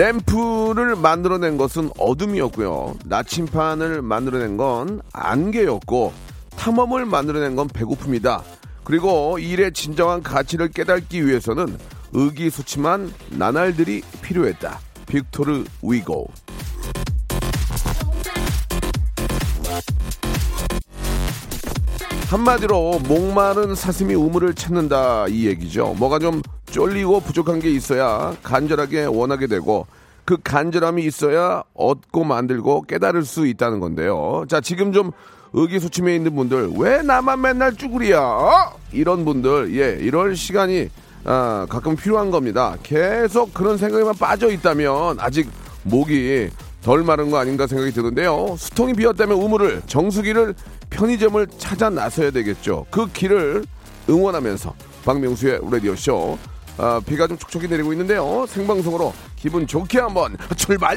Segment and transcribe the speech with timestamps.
[0.00, 6.14] 램프를 만들어낸 것은 어둠이었고요 나침판을 만들어낸 건 안개였고
[6.56, 8.42] 탐험을 만들어낸 건 배고픔이다
[8.82, 11.76] 그리고 일의 진정한 가치를 깨닫기 위해서는
[12.12, 14.80] 의기소침한 나날들이 필요했다.
[15.06, 16.28] 빅토르 위고.
[22.30, 25.94] 한마디로 목마른 사슴이 우물을 찾는다 이 얘기죠.
[25.98, 29.86] 뭐가 좀 쫄리고 부족한 게 있어야 간절하게 원하게 되고
[30.24, 34.44] 그 간절함이 있어야 얻고 만들고 깨달을 수 있다는 건데요.
[34.48, 35.10] 자, 지금 좀
[35.52, 38.20] 의기소침해 있는 분들 왜 나만 맨날 쭈구리야?
[38.20, 38.72] 어?
[38.92, 40.88] 이런 분들 예, 이럴 시간이
[41.24, 42.76] 아, 가끔 필요한 겁니다.
[42.82, 45.50] 계속 그런 생각에만 빠져 있다면 아직
[45.82, 46.50] 목이
[46.82, 48.54] 덜 마른 거 아닌가 생각이 드는데요.
[48.56, 50.54] 수통이 비었다면 우물을 정수기를
[50.88, 52.86] 편의점을 찾아 나서야 되겠죠.
[52.90, 53.64] 그 길을
[54.08, 56.38] 응원하면서 박명수의 라디오 쇼.
[56.82, 58.46] 아, 비가 좀 촉촉히 내리고 있는데요.
[58.46, 60.96] 생방송으로 기분 좋게 한번 출발!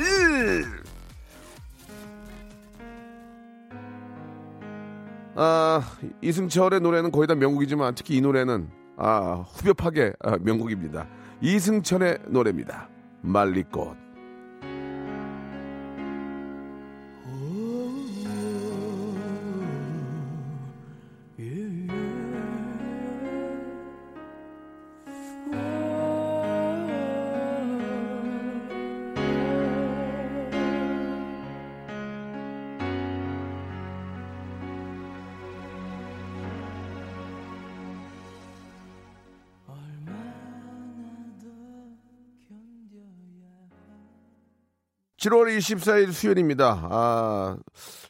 [5.36, 5.82] 아,
[6.22, 11.06] 이승철의 노래는 거의 다 명곡이지만 특히 이 노래는 아, 후벼파게 아, 명곡입니다.
[11.42, 12.88] 이승철의 노래입니다.
[13.22, 14.03] 말리꽃.
[45.24, 46.90] 칠월 24일 수요일입니다.
[46.92, 47.58] 아,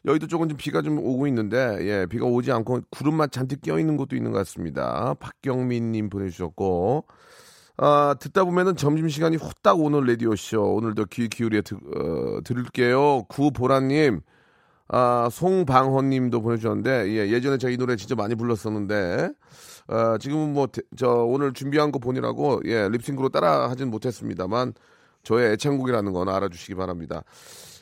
[0.04, 3.98] 여의도 쪽은 좀 비가 좀 오고 있는데, 예, 비가 오지 않고 구름만 잔뜩 끼어 있는
[3.98, 5.14] 곳도 있는 것 같습니다.
[5.20, 7.06] 박경민님 보내주셨고,
[7.78, 10.74] 아, 듣다 보면은 점심시간이 후딱 오는 라디오쇼.
[10.74, 13.26] 오늘도 귀 기울여 드, 어, 들을게요.
[13.30, 14.22] 구보라님,
[14.88, 19.30] 아, 송방헌님도 보내주셨는데, 예, 예전에 저희 노래 진짜 많이 불렀었는데,
[19.86, 24.74] 아, 지금은 뭐, 저, 오늘 준비한 거 보느라고, 예, 립싱크로 따라 하진 못했습니다만,
[25.24, 27.24] 저의 애창곡이라는 건 알아주시기 바랍니다.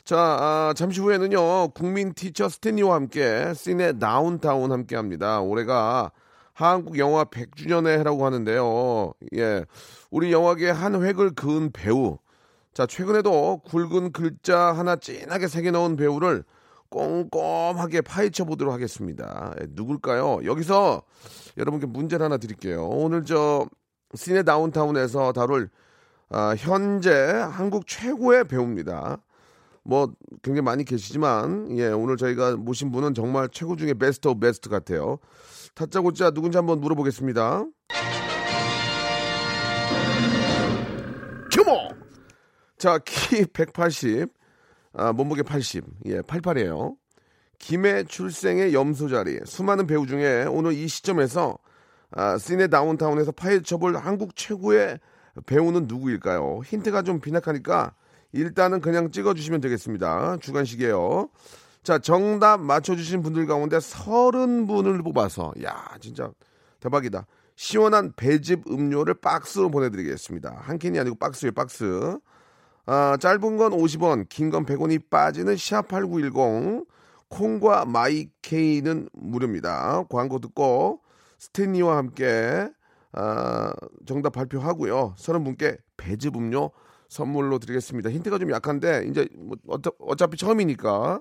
[0.04, 5.40] 자, 아, 잠시 후에는요, 국민 티처 스탠리와 함께 씬의 다운타운 함께 합니다.
[5.40, 6.10] 올해가
[6.54, 9.14] 한국 영화 100주년의 해라고 하는데요.
[9.36, 9.64] 예.
[10.10, 12.18] 우리 영화계에 한 획을 그은 배우.
[12.74, 16.44] 자, 최근에도 굵은 글자 하나 진하게 새겨 넣은 배우를
[16.90, 19.54] 꼼꼼하게 파헤쳐 보도록 하겠습니다.
[19.60, 20.40] 예, 누굴까요?
[20.44, 21.02] 여기서
[21.56, 22.86] 여러분께 문제를 하나 드릴게요.
[22.86, 23.66] 오늘 저
[24.14, 25.70] 시네 다운타운에서 다룰
[26.34, 29.18] 아, 현재 한국 최고의 배우입니다.
[29.84, 30.10] 뭐
[30.42, 35.18] 굉장히 많이 계시지만 예, 오늘 저희가 모신 분은 정말 최고 중에 best of best 같아요.
[35.74, 37.66] 다짜고짜 누군지 한번 물어보겠습니다.
[41.52, 41.88] 규모!
[42.78, 44.32] 자, 키 180,
[44.94, 46.96] 아, 몸무게 80, 예, 88이에요.
[47.58, 49.38] 김해 출생의 염소 자리.
[49.44, 51.58] 수많은 배우 중에 오늘 이 시점에서
[52.10, 54.98] 아, 시네 다운타운에서 파헤쳐볼 한국 최고의
[55.46, 56.60] 배우는 누구일까요?
[56.64, 57.94] 힌트가 좀 빈약하니까
[58.32, 60.38] 일단은 그냥 찍어주시면 되겠습니다.
[60.38, 61.28] 주간식이에요.
[61.82, 66.30] 자, 정답 맞춰주신 분들 가운데 서른 분을 뽑아서, 야, 진짜
[66.80, 67.26] 대박이다.
[67.56, 70.58] 시원한 배즙 음료를 박스로 보내드리겠습니다.
[70.60, 72.18] 한 캔이 아니고 박스예요, 박스.
[72.86, 76.86] 아, 짧은 건 50원, 긴 건 100원이 빠지는 샵8910.
[77.28, 80.04] 콩과 마이케이는 무료입니다.
[80.10, 81.00] 광고 듣고
[81.38, 82.68] 스탠리와 함께
[83.12, 83.72] 아,
[84.06, 85.14] 정답 발표하고요.
[85.16, 86.70] 서른 분께 배즙 음료
[87.08, 88.10] 선물로 드리겠습니다.
[88.10, 91.20] 힌트가 좀 약한데 이제 뭐 어차, 어차피 처음이니까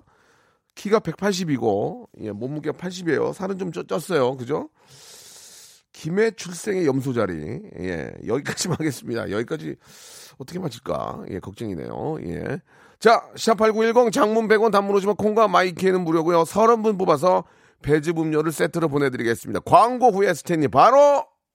[0.76, 3.34] 키가 180이고 예, 몸무게가 80이에요.
[3.34, 4.38] 살은 좀 쪘, 쪘어요.
[4.38, 4.70] 그죠?
[5.92, 7.62] 김해 출생의 염소 자리.
[7.80, 9.30] 예, 여기까지만 하겠습니다.
[9.30, 9.76] 여기까지
[10.38, 11.26] 어떻게 맞힐까?
[11.30, 12.18] 예, 걱정이네요.
[12.26, 12.62] 예.
[13.00, 16.44] 자, 샵8910 장문 100원 단문 오시면 콩과 마이키에는 무료고요.
[16.44, 17.44] 30분 뽑아서
[17.82, 19.60] 배즙 음료를 세트로 보내드리겠습니다.
[19.62, 21.26] 광고 후에 스탠리 바로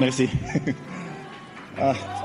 [0.00, 0.28] merci.
[1.78, 1.94] 아.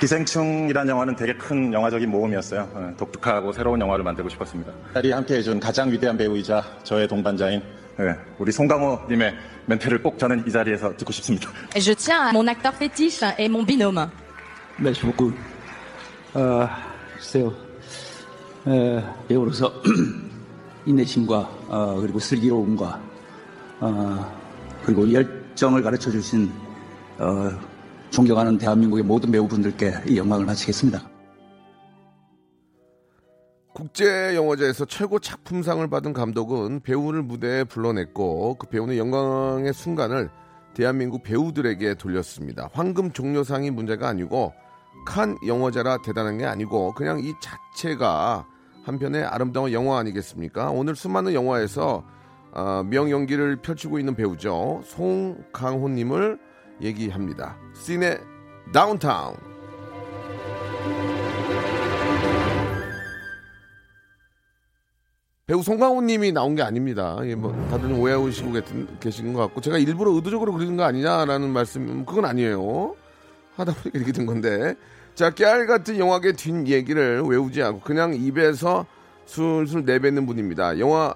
[0.00, 2.68] 기생충이라는 영화는 되게 큰 영화적인 모험이었어요.
[2.72, 4.72] 어, 독특하고 새로운 영화를 만들고 싶었습니다.
[4.94, 7.60] 자리에 함께 해준 가장 위대한 배우이자 저의 동반자인
[8.00, 9.34] 예, 우리 송강호님의
[9.66, 11.50] 멘트를 꼭 저는 이 자리에서 듣고 싶습니다.
[11.74, 14.08] Je tiens à mon acteur fétiche et mon binôme.
[14.78, 15.34] merci beaucoup.
[16.34, 16.68] 어,
[17.16, 17.52] 글쎄요.
[18.68, 19.72] 에, 배우로서
[20.88, 21.38] 인내심과
[21.68, 23.00] 어, 그리고 슬기로움과
[23.80, 24.38] 어,
[24.84, 26.50] 그리고 열정을 가르쳐 주신
[27.18, 27.50] 어,
[28.10, 31.02] 존경하는 대한민국의 모든 배우분들께 이 영광을 바치겠습니다.
[33.74, 40.30] 국제 영화제에서 최고 작품상을 받은 감독은 배우를 무대에 불러냈고 그 배우는 영광의 순간을
[40.74, 42.70] 대한민국 배우들에게 돌렸습니다.
[42.72, 44.52] 황금 종려상이 문제가 아니고
[45.06, 48.46] 칸 영화제라 대단한 게 아니고 그냥 이 자체가
[48.88, 50.70] 한편의 아름다운 영화 아니겠습니까?
[50.70, 52.04] 오늘 수많은 영화에서
[52.52, 54.80] 아, 명연기를 펼치고 있는 배우죠.
[54.86, 56.38] 송강호님을
[56.80, 57.56] 얘기합니다.
[57.74, 58.18] 씬의
[58.72, 59.36] 다운타운.
[65.46, 67.16] 배우 송강호님이 나온 게 아닙니다.
[67.24, 67.90] 예, 뭐 다들
[68.60, 72.94] 계신- 계신 것 같고 제가 일부러 의도적으로 그리는 거 아니냐라는 말씀 그건 아니에요.
[73.56, 74.74] 하다 보니까 이렇게 된 건데
[75.18, 78.86] 자 깨알 같은 영화계 뒷 얘기를 외우지 않고 그냥 입에서
[79.26, 80.78] 술술 내뱉는 분입니다.
[80.78, 81.12] 영화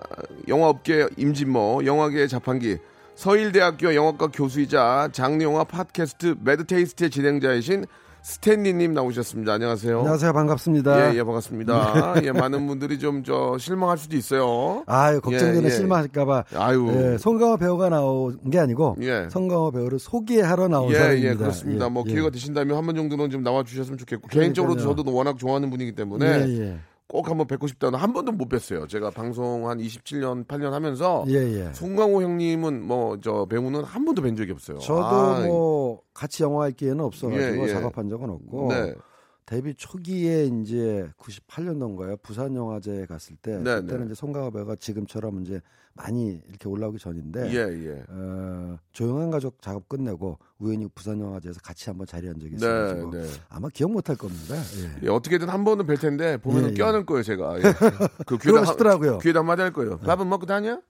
[0.49, 2.78] 영화업계 임진모, 영화계 자판기,
[3.14, 7.87] 서일대학교 영화과 교수이자 장르 영화 팟캐스트 매드테이스트의 진행자이신
[8.23, 9.55] 스탠리님 나오셨습니다.
[9.55, 9.99] 안녕하세요.
[9.99, 10.33] 안녕하세요.
[10.33, 11.13] 반갑습니다.
[11.13, 12.15] 예, 예, 반갑습니다.
[12.25, 14.83] 예, 많은 분들이 좀 저 실망할 수도 있어요.
[14.87, 15.63] 아유, 걱정되네.
[15.63, 15.71] 예, 예.
[15.71, 16.45] 실망할까봐.
[16.57, 16.89] 아유.
[16.93, 19.29] 예, 송강호 배우가 나온 게 아니고, 예.
[19.31, 21.31] 송강호 배우를 소개하러 나온 예, 사람입니다.
[21.31, 21.85] 예, 그렇습니다.
[21.87, 22.11] 예, 뭐 예.
[22.13, 24.81] 기회가 되신다면 한 번 정도는 좀 나와 주셨으면 좋겠고 개인적으로도.
[24.83, 26.77] 저도 워낙 좋아하는 분이기 때문에 예, 예.
[27.06, 28.88] 꼭 한번 뵙고 싶다는 한 번도 못 뵀어요.
[28.88, 31.73] 제가 방송 한 27년, 8년 하면서 예, 예.
[31.73, 34.78] 송강호 형님은 뭐 저 배우는 한 번도 뵌 적이 없어요.
[34.78, 37.68] 저도 아, 뭐 같이 영화 할 기회는 없어가지고 예, 예.
[37.68, 38.94] 작업한 적은 없고, 네.
[39.52, 42.23] 데뷔 초기에 이제 98년도인가요?
[42.23, 44.04] 부산 영화제에 갔을 때, 네, 그때는 네.
[44.06, 45.61] 이제 송강호 배우가 지금처럼 이제
[45.92, 48.02] 많이 이렇게 올라오기 전인데, 예, 예.
[48.09, 53.26] 어, 조용한 가족 작업 끝내고 우연히 부산 영화제에서 같이 한번 자리한 적이 네, 있어가지고 네.
[53.50, 54.54] 아마 기억 못할 겁니다.
[54.56, 55.06] 예.
[55.06, 56.75] 예, 어떻게든 한 번은 뵐 텐데 보면은 예, 예.
[56.76, 57.59] 껴안을 거예요, 제가.
[57.59, 57.62] 예.
[58.26, 59.18] 그 그러고 싶더라고요.
[59.18, 59.99] 귀에다 한마디 할 거예요.
[59.99, 60.80] 밥은 먹고 다녀?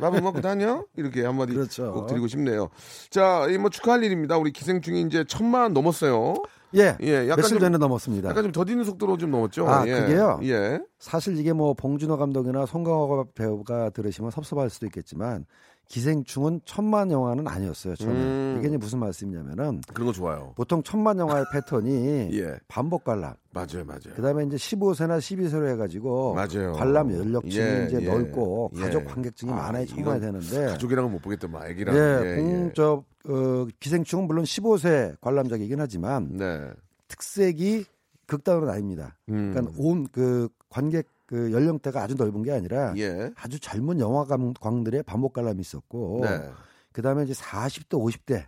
[0.00, 0.84] 밥은 먹고 다녀?
[0.96, 1.92] 이렇게 한마디 그렇죠.
[1.92, 2.68] 꼭 드리고 싶네요.
[3.10, 4.38] 자, 이 뭐 축하할 일입니다.
[4.38, 6.34] 우리 기생충이 이제 천만 넘었어요.
[6.74, 8.28] 예, 예, 약간 며칠 좀- 전에 넘었습니다.
[8.28, 9.66] 약간 좀 더디는 속도로 좀 넘었죠.
[9.68, 10.00] 아, 예.
[10.00, 10.40] 그게요?
[10.44, 10.80] 예.
[10.98, 15.46] 사실 이게 뭐 봉준호 감독이나 송강호 배우가 들으시면 섭섭할 수도 있겠지만
[15.88, 17.96] 기생충은 천만 영화는 아니었어요.
[17.96, 18.56] 저는 음.
[18.58, 20.52] 이게 이제 무슨 말씀이냐면은 그런 거 좋아요.
[20.54, 22.58] 보통 천만 영화의 패턴이 예.
[22.68, 23.34] 반복 관람.
[23.52, 24.14] 맞아요, 맞아요.
[24.14, 26.72] 그다음에 이제 15세나 12세로 해가지고 맞아요.
[26.74, 28.80] 관람 연령층이 예, 이제 예, 넓고 예.
[28.82, 31.96] 가족 관객층이 아, 많아야 이건 되는데 가족이랑은 못 보겠더만, 애기랑.
[31.96, 36.70] 예, 공, 저, 어, 기생충은 물론 15세 관람작이긴 하지만 네.
[37.08, 37.86] 특색이
[38.26, 39.12] 극단으로 나뉩니다.
[39.30, 39.52] 음.
[39.54, 43.30] 그러니까 온 그 관객 그 연령대가 아주 넓은 게 아니라 예.
[43.36, 46.50] 아주 젊은 영화광들의 반복 관람이 있었고 네.
[46.92, 48.46] 그다음에 이제 40대 50대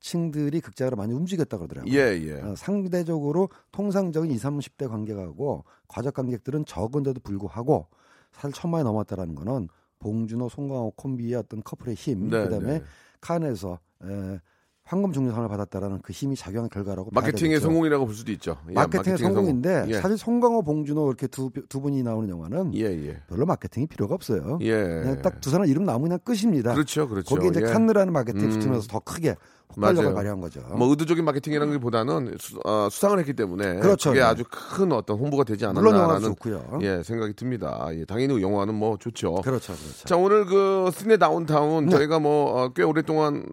[0.00, 1.92] 층들이 극장으로 많이 움직였다 그러더라고요.
[1.92, 2.40] 예, 예.
[2.40, 7.88] 어, 상대적으로 통상적인 20, 30대 관객하고 과적 관객들은 적은데도 불구하고
[8.32, 12.84] 사실 천만이 넘었다라는 거는 봉준호, 송강호 콤비의 어떤 커플의 힘, 네, 그다음에 네.
[13.20, 14.40] 칸에서 에,
[14.86, 17.58] 황금 종려상을 받았다라는 그 힘이 작용한 결과라고 마케팅의.
[17.58, 18.58] 성공이라고 볼 수도 있죠.
[18.68, 19.90] 예, 마케팅의 성공인데 성공.
[19.90, 20.00] 예.
[20.00, 23.22] 사실 송강호, 봉준호 이렇게 두, 두 분이 나오는 영화는 예, 예.
[23.26, 24.58] 별로 마케팅이 필요가 없어요.
[24.60, 24.72] 예.
[24.72, 26.74] 그냥 딱 두 사람 이름 나오면 그냥 끝입니다.
[26.74, 27.34] 그렇죠, 그렇죠.
[27.34, 27.72] 거기에 이제 예.
[27.72, 28.50] 칸느라는 마케팅 음.
[28.50, 29.36] 붙이면서 더 크게
[29.68, 30.14] 폭발력을 맞아요.
[30.14, 30.60] 발휘한 거죠.
[30.76, 34.10] 뭐 의도적인 마케팅이라는 것보다는 수, 어, 수상을 했기 때문에 그렇죠.
[34.10, 34.26] 그게 네.
[34.26, 36.34] 아주 큰 어떤 홍보가 되지 않았나라는.
[36.82, 37.88] 예, 생각이 듭니다.
[37.92, 39.36] 예, 당연히 영화는 뭐 좋죠.
[39.36, 40.04] 그렇죠, 그렇죠.
[40.04, 41.90] 자 오늘 그 시내 다운타운 네.
[41.92, 43.44] 저희가 뭐 꽤 오랫동안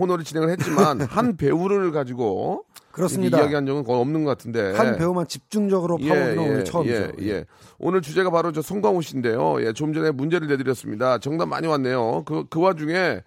[0.00, 3.38] 코너를 진행을 했지만 한 배우를 가지고 그렇습니다.
[3.38, 7.12] 이야기한 적은 거의 없는 것 같은데 한 배우만 집중적으로 파고드는 오늘 처음이죠.
[7.20, 7.44] 예, 예.
[7.78, 9.62] 오늘 주제가 바로 저 송강호 씨인데요.
[9.62, 11.18] 예, 좀 전에 문제를 내드렸습니다.
[11.18, 12.24] 정답 많이 왔네요.
[12.24, 13.22] 그, 그 와중에,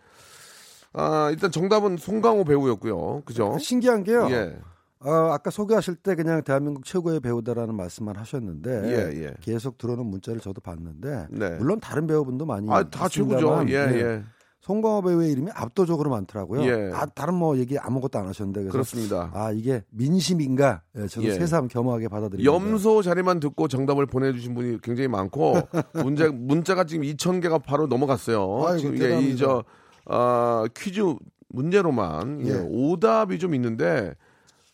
[0.93, 3.21] 아, 일단 정답은 송강호 배우였고요.
[3.25, 3.57] 그죠?
[3.59, 4.27] 신기한 게요.
[4.31, 4.57] 예.
[4.99, 9.33] 어, 아까 소개하실 때 그냥 대한민국 최고의 배우다라는 말씀만 하셨는데 예, 예.
[9.41, 11.49] 계속 들어오는 문자를 저도 봤는데 네.
[11.57, 13.65] 물론 다른 배우분도 많이 아, 다 최고죠.
[13.67, 14.01] 예, 네.
[14.01, 14.23] 예.
[14.63, 16.63] 송강호 배우의 이름이 압도적으로 많더라고요.
[16.63, 16.91] 예.
[16.93, 19.29] 아, 다른 뭐 얘기 아무것도 안 하셨는데 그래서 그렇습니다.
[19.33, 20.83] 아 이게 민심인가?
[20.97, 21.33] 예, 저도 예.
[21.33, 22.49] 새삼 겸허하게 받아들입니다.
[22.49, 25.55] 염소 자리만 듣고 정답을 보내주신 분이 굉장히 많고
[26.01, 28.63] 문자 문자가 지금 2천 개가 바로 넘어갔어요.
[28.65, 29.33] 아이고, 지금 대단합니다.
[29.33, 29.65] 이저
[30.05, 31.01] 아, 퀴즈
[31.49, 32.65] 문제로만 예, 예.
[32.65, 34.13] 오답이 좀 있는데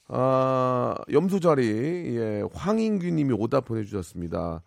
[0.08, 4.62] 아, 염소 자리 예, 황인규님이 오답 보내주셨습니다.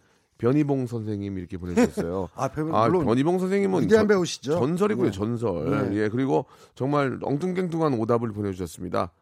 [0.46, 2.28] 변희봉 선생님 이렇게 보내주셨어요.
[2.34, 4.52] 아, 변- 아, 변희봉 선생님은 위대한 전- 배우시죠.
[4.58, 5.12] 전설이고요, 네.
[5.12, 5.90] 전설.
[5.90, 5.96] 네.
[5.98, 9.12] 예, 그리고 정말 엉뚱갱뚱한 오답을 보내주셨습니다.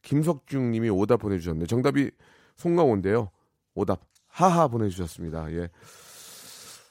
[0.00, 1.66] 김석중님이 오답 보내주셨네.
[1.66, 2.10] 정답이
[2.56, 3.28] 송강호인데요.
[3.74, 5.52] 오답 하하 보내주셨습니다.
[5.52, 5.68] 예.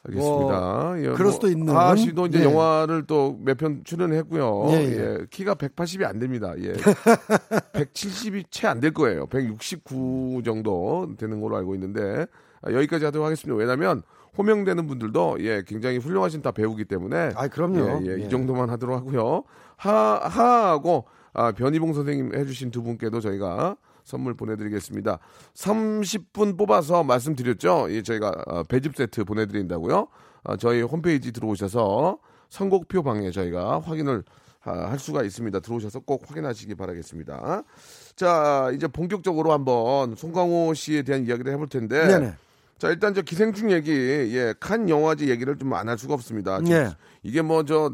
[0.03, 0.93] 알겠습니다.
[0.97, 1.75] 예, 뭐, 그럴 수도 있는.
[1.75, 2.43] 하하 씨도 이제 예.
[2.43, 4.65] 영화를 또 몇 편 출연했고요.
[4.69, 5.17] 예, 예, 예.
[5.29, 6.53] 키가 180이 안 됩니다.
[6.57, 6.73] 예.
[7.73, 9.25] 170이 채 안 될 거예요.
[9.27, 12.25] 169 정도 되는 걸로 알고 있는데 아,
[12.67, 13.57] 여기까지 하도록 하겠습니다.
[13.57, 14.03] 왜냐하면
[14.37, 18.01] 호명되는 분들도 예 굉장히 훌륭하신 다 배우기 때문에 아, 그럼요.
[18.05, 18.25] 예, 예, 예.
[18.25, 19.43] 이 정도만 하도록 하고요.
[19.77, 25.19] 하 하하고 아, 변희봉 선생님 해주신 두 분께도 저희가 선물 보내드리겠습니다.
[25.53, 27.87] 30분 뽑아서 말씀드렸죠.
[27.89, 30.07] 예, 저희가 어, 배즙 세트 보내드린다고요.
[30.43, 32.17] 아, 저희 홈페이지 들어오셔서
[32.49, 34.23] 선곡표 방에 저희가 확인을
[34.63, 35.59] 아, 할 수가 있습니다.
[35.59, 37.63] 들어오셔서 꼭 확인하시기 바라겠습니다.
[38.15, 42.07] 자, 이제 본격적으로 한번 송강호 씨에 대한 이야기를 해볼 텐데.
[42.07, 42.33] 네네.
[42.81, 46.59] 자, 일단 저 기생충 얘기, 예, 칸 영화제 얘기를 좀 안 할 수가 없습니다.
[46.63, 46.89] 지- 예.
[47.21, 47.93] 이게 뭐 저,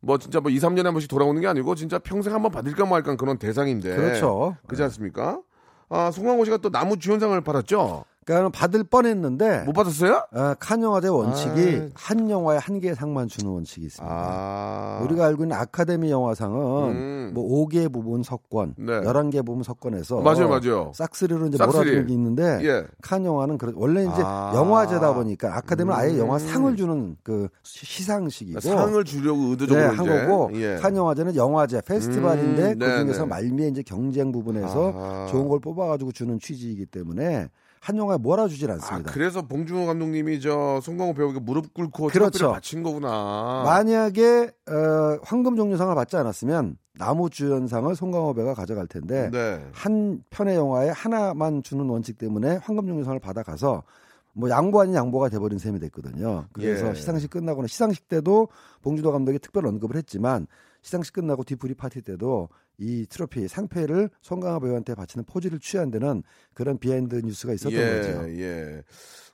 [0.00, 2.84] 뭐 진짜 뭐 2, 3년에 한 번씩 돌아오는 게 아니고 진짜 평생 한 번 받을까
[2.84, 3.96] 말까 그런 대상인데.
[3.96, 4.54] 그렇죠.
[4.66, 5.40] 그렇지 않습니까?
[5.88, 8.04] 아, 송강호 씨가 또 나무 주연상을 받았죠?
[8.26, 10.24] 그러니까 받을 뻔했는데 못 받았어요?
[10.32, 11.88] 어, 칸 영화제 원칙이 아.
[11.94, 14.14] 한 영화에 한개 상만 주는 원칙이 있습니다.
[14.18, 15.00] 아.
[15.04, 16.58] 우리가 알고 있는 아카데미 영화상은
[16.90, 17.30] 음.
[17.34, 18.92] 뭐 5개 부분 석권, 네.
[19.00, 20.90] 11개 부분 석권에서 맞아요, 맞아요.
[20.94, 21.78] 싹쓸이로 이제 싹쓸이.
[21.78, 22.84] 몰아주는 게 있는데 예.
[23.00, 24.52] 칸 영화는 그래- 원래 이제 아.
[24.56, 26.18] 영화제다 보니까 아카데미는 아예 음.
[26.18, 30.26] 영화 상을 주는 그 시- 시상식이고 상을 주려고 네, 의도적으로 한 이제.
[30.26, 30.76] 거고 예.
[30.82, 33.28] 칸 영화제는 영화제 페스티벌인데 음, 그 네, 중에서 네.
[33.28, 35.26] 말미에 이제 경쟁 부분에서.
[35.30, 37.48] 좋은 걸 뽑아가지고 주는 취지이기 때문에
[37.86, 39.12] 한 영화에 몰아주질 아, 않습니다.
[39.12, 42.50] 그래서 봉준호 감독님이 저 송강호 배우에게 무릎 꿇고 그렇죠.
[42.50, 43.62] 바친 거구나.
[43.64, 49.64] 만약에 어, 황금 종려상을 받지 않았으면 나무 주연상을 송강호 배가 가져갈 텐데 네.
[49.70, 53.84] 한 편의 영화에 하나만 주는 원칙 때문에 황금 종려상을 받아가서
[54.32, 56.46] 뭐 양보 아닌 양보가 돼버린 셈이 됐거든요.
[56.52, 56.94] 그래서 예.
[56.94, 58.48] 시상식 끝나고는 시상식 때도
[58.82, 60.48] 봉준호 감독이 특별 언급을 했지만
[60.82, 66.22] 시상식 끝나고 뒤풀이 파티 때도 이 트로피 상패를 송강호 배우한테 바치는 포즈를 취한 데는
[66.54, 68.30] 그런 비하인드 뉴스가 있었던 예, 거죠.
[68.40, 68.82] 예.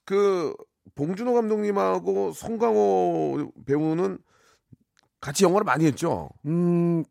[0.04, 0.54] 그
[0.94, 4.18] 봉준호 감독님하고 송강호 배우는
[5.20, 6.28] 같이 영화를 많이 했죠.
[6.46, 7.04] 음,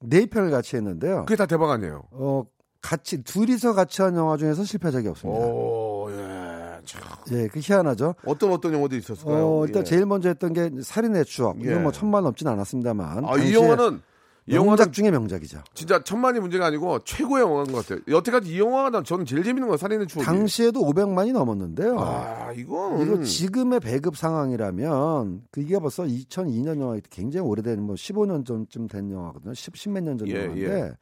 [0.00, 1.24] 네 편을 같이 했는데요.
[1.26, 2.02] 그게 다 대박 아니에요.
[2.10, 2.44] 어,
[2.80, 5.46] 같이 둘이서 같이 한 영화 중에서 실패한 적이 없습니다.
[5.46, 6.80] 오, 예.
[6.84, 7.00] 참.
[7.30, 8.16] 예, 그 희한하죠.
[8.26, 9.60] 어떤 어떤 영화도 있었을까요?
[9.60, 9.84] 어, 일단 예.
[9.84, 11.60] 제일 먼저 했던 게 살인의 추억.
[11.64, 11.70] 예.
[11.70, 13.24] 이건 뭐 천만 넘진 않았습니다만.
[13.24, 14.02] 아, 이 영화는
[14.46, 15.62] 이 명작 영화는 중에 명작이죠.
[15.72, 18.00] 진짜 천만이 문제가 아니고 최고의 영화인 것 같아요.
[18.08, 20.24] 여태까지 이 영화가 난 저는 제일 재밌는 건 살인의 추억이.
[20.26, 21.96] 당시에도 500만이 넘었는데요.
[22.00, 28.88] 아, 이건 이거 지금의 배급 상황이라면 그게 벌써 2002년 영화 굉장히 오래된 뭐 15년 전쯤
[28.88, 29.54] 된 영화거든요.
[29.54, 30.92] 10, 10몇 년전 예, 영화인데 예.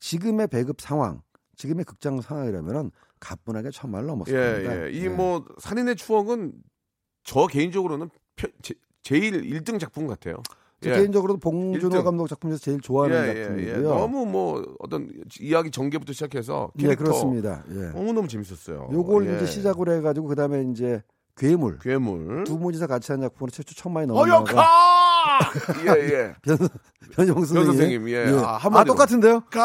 [0.00, 1.22] 지금의 배급 상황,
[1.56, 4.86] 지금의 극장 상황이라면은 가뿐하게 천만을 넘었을 예, 겁니다.
[4.86, 4.90] 예.
[4.92, 5.08] 이 예.
[5.08, 6.52] 뭐 살인의 추억은
[7.22, 10.36] 저 개인적으로는 표- 제, 제일 1등 작품 같아요.
[10.84, 10.94] 저 예.
[10.96, 12.04] 개인적으로 봉준호.
[12.04, 13.76] 감독 작품 중에서 제일 좋아하는 예, 예, 작품이고요.
[13.76, 13.82] 예.
[13.82, 15.08] 너무 뭐 어떤
[15.40, 17.64] 이야기 전개부터 시작해서 예, 캐릭터 그렇습니다.
[17.74, 17.80] 예.
[17.88, 18.88] 너무 너무 재밌었어요.
[18.92, 19.36] 요걸 예.
[19.36, 21.02] 이제 시작으로 해가지고 그 다음에 이제
[21.36, 22.44] 괴물 괴물.
[22.44, 24.08] 두 분이서 같이 한 작품으로 최초 천만이!
[24.08, 24.68] 영화가
[25.86, 26.34] 예, 예.
[26.42, 26.58] 변
[27.16, 27.66] 변정 변 선생님.
[27.66, 28.26] 선생님, 예.
[28.44, 28.94] 아, 아, 한마디로.
[28.94, 29.40] 똑같은데요?
[29.50, 29.62] 가!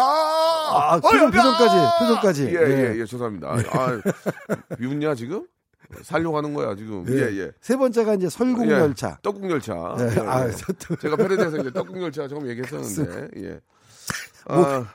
[0.93, 1.31] 아, 표정, 어여카!
[1.31, 2.45] 표정까지, 표정까지.
[2.45, 2.99] 예, 예, 예.
[2.99, 3.49] 예, 죄송합니다.
[3.49, 4.01] 아,
[4.79, 5.45] 미웠냐, 지금?
[6.03, 7.03] 살려고 하는 거야, 지금.
[7.09, 7.13] 예.
[7.13, 7.51] 예, 예.
[7.61, 9.17] 세 번째가 이제 설국 열차.
[9.23, 9.73] 떡국 열차.
[9.99, 10.03] 예.
[10.03, 10.51] 예, 아, 예.
[10.51, 13.59] 저- 제가 편의점에서 이제 떡국 열차 조금 얘기했었는데, 예.
[14.45, 14.85] 아,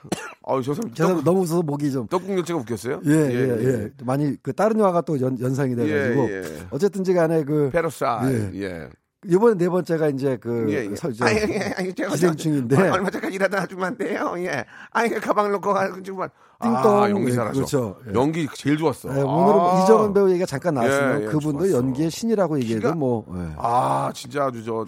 [0.47, 3.01] 아유, 저 사람 제가 너무 웃어서 목이 좀 떡국 열차가 웃겼어요?
[3.07, 6.67] 예, 예, 예, 많이 그 다른 영화가 또 연, 연상이 돼가지고 예, 예.
[6.71, 8.33] 어쨌든지 간에 그 페로사이.
[8.33, 8.51] 예.
[8.63, 8.89] 예.
[9.27, 10.97] 이번에 네 번째가 이제 그 예, 예.
[10.97, 14.35] 설, 저, 아니, 아니, 아니, 제가 기생충인데 저- 얼마 전까지 일하던 아줌마인데요.
[14.39, 14.65] 예.
[14.91, 16.27] 아니, 그 가방을 놓고 가지고.
[16.63, 17.03] 띵동.
[17.03, 17.55] 아, 연기 예, 잘하죠.
[17.55, 17.97] 그렇죠.
[18.09, 18.15] 예.
[18.15, 19.09] 연기 제일 좋았어.
[19.17, 19.83] 예, 오늘은 아.
[19.83, 21.77] 이정은 배우 얘기가 잠깐 나왔으면 예, 예, 그분도 좋았어.
[21.77, 23.55] 연기의 신이라고 얘기해도 기가- 뭐 예.
[23.59, 24.85] 아, 진짜 아주 저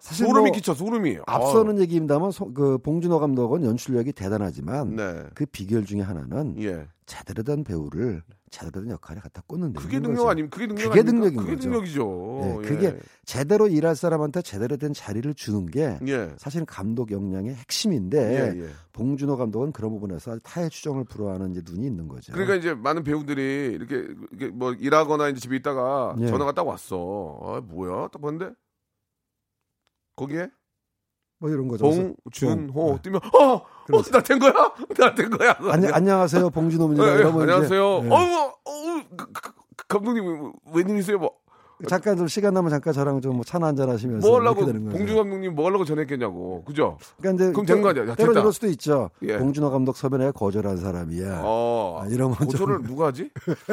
[0.00, 1.18] 사실 소름이 뭐 끼쳐 소름이.
[1.26, 5.22] 앞서는 얘기입니다만 소- 그 봉준호 감독은 연출력이 대단하지만 네.
[5.34, 6.86] 그 비결 중에 하나는 예.
[7.06, 9.80] 제대로 된 배우를 제대로 된 역할에 갖다 꽂는다.
[9.80, 11.28] 그게 능력 아니면 그게 능력 그게 아닙니까?
[11.28, 11.68] 능력인 그게 거죠.
[11.68, 12.40] 능력이죠.
[12.42, 12.68] 예, 예.
[12.68, 16.34] 그게 제대로 일할 사람한테 제대로 된 자리를 주는 게 예.
[16.36, 18.68] 사실은 감독 역량의 핵심인데 예, 예.
[18.92, 22.32] 봉준호 감독은 그런 부분에서 아주 타의 추종을 불허하는 이제 눈이 있는 거죠.
[22.32, 26.26] 그러니까 이제 많은 배우들이 이렇게, 이렇게 뭐 일하거나 이제 집에 있다가 예.
[26.26, 27.38] 전화가 딱 왔어.
[27.42, 28.08] 아, 뭐야?
[28.08, 28.52] 딱 봤는데
[30.16, 30.48] 거기에
[31.38, 31.84] 뭐 이런 거죠.
[31.84, 32.98] 봉준호 봉.
[33.02, 34.10] 뜨면 어, 그렇죠.
[34.10, 34.52] 어나된 거야?
[34.98, 35.56] 나 된 거야?
[35.70, 37.04] 안녕, 안녕하세요 봉준호입니다.
[37.06, 37.80] 예, 예, 이러면 이제, 안녕하세요.
[38.04, 38.08] 예.
[38.08, 41.18] 어우, 어우, 그, 그, 그 감독님 웬일이세요?
[41.18, 41.32] 뭐,
[41.88, 44.64] 잠깐 좀 시간 나면 잠깐 저랑 좀 차나 한잔 하시면서 뭐 하려고.
[44.64, 46.96] 봉주 감독님 뭐 하려고 전했겠냐고, 그죠?
[47.20, 48.08] 그러니까 이제 그럼 된 거 아니야?
[48.08, 48.32] 야, 때로.
[48.32, 49.10] 이럴 수도 있죠.
[49.20, 49.36] 예.
[49.36, 51.42] 봉준호 감독 섭외에 거절한 사람이야.
[51.44, 53.30] 어, 아, 이러면 좀- 고소를 누가 하지?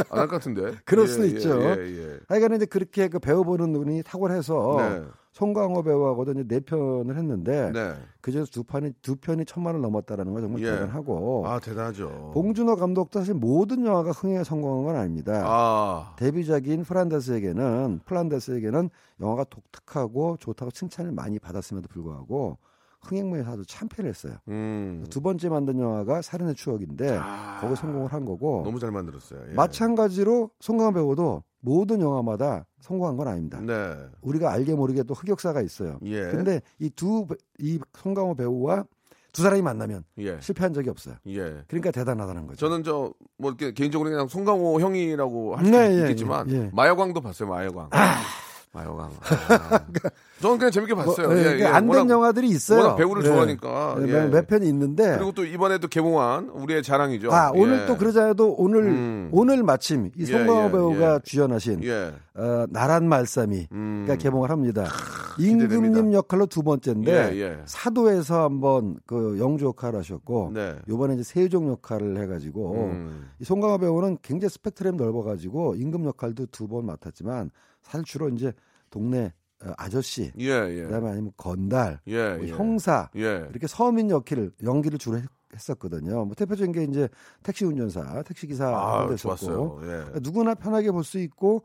[0.10, 0.74] 안 할 것 같은데.
[0.84, 1.62] 그럴 예, 수도 예, 있죠.
[1.62, 2.20] 예, 예.
[2.27, 5.01] 하여간 이제 그렇게 그 배우 보는 눈이 탁월해서 네.
[5.34, 7.96] 송강호 배우하고도 이제 네 편을 했는데 네.
[8.22, 10.72] 그중에서 두 편이 두 편이 천만 을 넘었다라는 건 정말 예.
[10.72, 12.32] 대단하고 아 대단하죠.
[12.36, 15.42] 봉준호 감독도 사실 모든 영화가 흥행에 성공한 건 아닙니다.
[15.44, 22.60] 아, 데뷔작인 플란데스에게는 플란데스에게는 영화가 독특하고 좋다고 칭찬을 많이 받았음에도 불구하고
[23.02, 24.36] 흥행무에서 아주 참패를 했어요.
[24.50, 27.58] 음, 두 번째 만든 영화가 살인의 추억인데 아.
[27.60, 29.42] 거기 성공을 한 거고 너무 잘 만들었어요.
[29.50, 29.54] 예.
[29.56, 33.60] 마찬가지로 송강호 배우도 모든 영화마다 성공한 건 아닙니다.
[33.62, 33.96] 네.
[34.22, 35.98] 우리가 알게 모르게 또 흑역사가 있어요.
[36.03, 36.24] 예.
[36.24, 38.83] 근데 이두이 송강호 배우와
[39.31, 40.38] 두 사람이 만나면 예.
[40.42, 41.16] 실패한 적이 없어요.
[41.27, 41.64] 예.
[41.68, 42.57] 그러니까 대단하다는 거죠.
[42.57, 46.70] 저는 저 뭐 이렇게 개인적으로 그냥 송강호 형이라고 할수 네, 예, 있겠지만 예, 예.
[46.74, 47.50] 마여광도 봤어요.
[47.50, 47.90] 마여광.
[48.74, 49.12] 마여광.
[49.22, 49.79] 아.
[50.42, 51.27] 저는 그냥 재밌게 봤어요.
[51.27, 51.74] 뭐, 예, 예, 그러니까 예.
[51.74, 52.96] 안된 영화들이 있어요.
[52.96, 53.27] 배우를 예.
[53.27, 53.96] 좋아하니까.
[54.00, 54.25] 예, 예.
[54.27, 57.31] 몇 편이 있는데 그리고 또 이번에 또 개봉한 우리의 자랑이죠.
[57.31, 57.86] 아 오늘 예.
[57.86, 59.29] 또 그러자도 오늘 음.
[59.31, 61.20] 오늘 마침 이 예, 송강호 예, 배우가 예.
[61.24, 62.14] 주연하신 예.
[62.36, 64.05] 어, 나란 말씀이 음.
[64.07, 64.86] 가 개봉을 합니다.
[65.40, 67.57] 임금님 역할로 두 번째인데 예, 예.
[67.66, 70.75] 사도에서 한번 그 영주 역할을 하셨고 네.
[70.90, 73.29] 요번에 이제 세종 역할을 해가지고 음.
[73.40, 77.51] 이 송강호 배우는 굉장히 스펙트럼이 넓어가지고 임금 역할도 두 번 맡았지만
[77.83, 78.53] 사실 주로 이제
[78.89, 80.83] 동네 어, 아저씨 예, 예.
[80.83, 82.51] 그다음에 아니면 건달 예, 뭐 예.
[82.51, 83.48] 형사 예.
[83.50, 86.25] 이렇게 서민 역할 연기를 주로 했, 했었거든요.
[86.25, 87.07] 뭐 대표적인 게 이제
[87.43, 89.13] 택시 운전사, 택시 기사 아, 도.
[89.13, 90.19] 했었고 예.
[90.22, 91.63] 누구나 편하게 볼 수 있고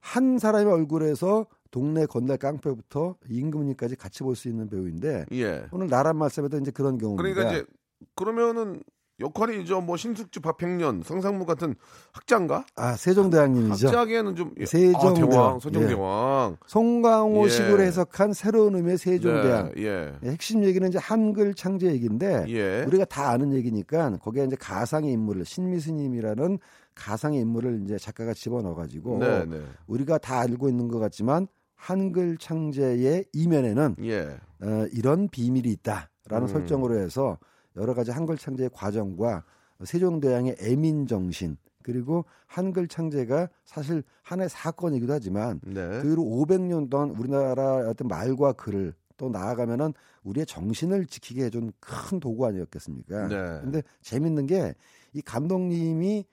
[0.00, 5.66] 한 사람의 얼굴에서 동네 건달 깡패부터 임금님까지 같이 볼 수 있는 배우인데 예.
[5.72, 7.22] 오늘 나란 말씀에도 이제 그런 경우입니다.
[7.22, 7.66] 그러니까 이제
[8.14, 8.82] 그러면은
[9.18, 9.80] 역할이죠.
[9.80, 11.74] 뭐 신숙주 박팽년, 성상무 같은
[12.12, 12.66] 학자인가?
[12.76, 13.88] 아 세종대왕님이죠.
[13.88, 14.66] 학자계는 좀 예.
[14.66, 15.24] 세종대왕.
[15.24, 16.56] 아, 대왕, 세종대왕.
[16.66, 17.86] 송강호식으로 예.
[17.86, 19.72] 해석한 새로운 의미의 세종대왕.
[19.74, 20.14] 네, 예.
[20.22, 22.84] 예, 핵심 얘기는 이제 한글 창제 얘기인데 예.
[22.86, 26.58] 우리가 다 아는 얘기니까 거기에 이제 가상의 인물을 신미스님이라는
[26.94, 29.62] 가상의 인물을 이제 작가가 집어넣어 가지고 네, 네.
[29.86, 34.36] 우리가 다 알고 있는 것 같지만 한글 창제의 이면에는 예.
[34.62, 36.46] 어, 이런 비밀이 있다라는 음.
[36.48, 37.38] 설정으로 해서
[37.76, 39.44] 여러 가지 한글 창제의 과정과
[39.84, 46.00] 세종대왕의 애민 정신 그리고 한글 창제가 사실 하나의 사건이기도 하지만 네.
[46.00, 52.18] 그 이후 500년 동안 우리나라 어떤 말과 글을 또 나아가면은 우리의 정신을 지키게 해준 큰
[52.20, 53.28] 도구 아니었겠습니까?
[53.28, 53.36] 네.
[53.62, 54.74] 근데 재밌는 게
[55.16, 56.24] 이 감독님이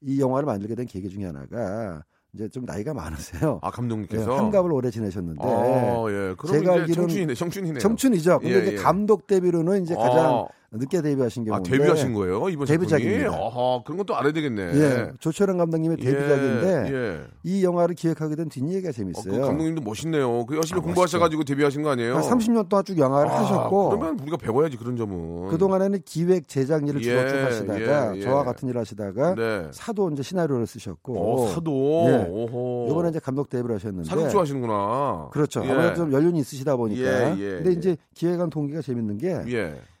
[0.00, 3.58] 이 영화를 만들게 된 계기 중에 하나가 이제 좀 나이가 많으세요.
[3.62, 6.36] 아, 예, 감독님께서 한갑을 오래 지내셨는데 아, 예.
[6.46, 7.78] 제가 이제 알기로는 청춘이네, 청춘이네요.
[7.80, 8.38] 청춘이죠.
[8.38, 8.76] 근데 예, 이제 예.
[8.76, 10.46] 감독 데뷔로는 이제 가장 아.
[10.70, 12.48] 늦게 데뷔하신 아, 경우인데 데뷔하신 거예요?
[12.50, 13.30] 이번 데뷔작입니다.
[13.32, 14.62] 아하, 그런 것도 알아야 되겠네.
[14.74, 17.20] 예, 조철현 감독님의 예, 데뷔작인데 예.
[17.42, 19.32] 이 영화를 기획하게 된 뒷얘기가 어, 재밌어요.
[19.32, 20.44] 그 감독님도 멋있네요.
[20.44, 22.16] 그 열심히 아, 공부하셔가지고 데뷔하신 거 아니에요?
[22.16, 25.48] 한 30년 동안 쭉 영화를 아, 하셨고 그러면 우리가 배워야지 그런 점은.
[25.48, 28.20] 그동안에는 기획 제작 일을 주로 예, 쭉 하시다가 예, 예.
[28.20, 29.68] 저와 같은 일을 하시다가 네.
[29.72, 32.04] 사도 이제 시나리오를 쓰셨고 어, 사도.
[32.08, 32.90] 예.
[32.90, 35.28] 이번에 이제 감독 데뷔를 하셨는데 사극 좋아하시는구나.
[35.32, 35.64] 그렇죠.
[35.64, 35.70] 예.
[35.70, 37.38] 아무래도 좀 연륜이 있으시다 보니까.
[37.38, 37.72] 예, 예, 근데 예.
[37.72, 39.64] 이제 기획한 동기가 재밌는 게 예.
[39.64, 39.97] 어,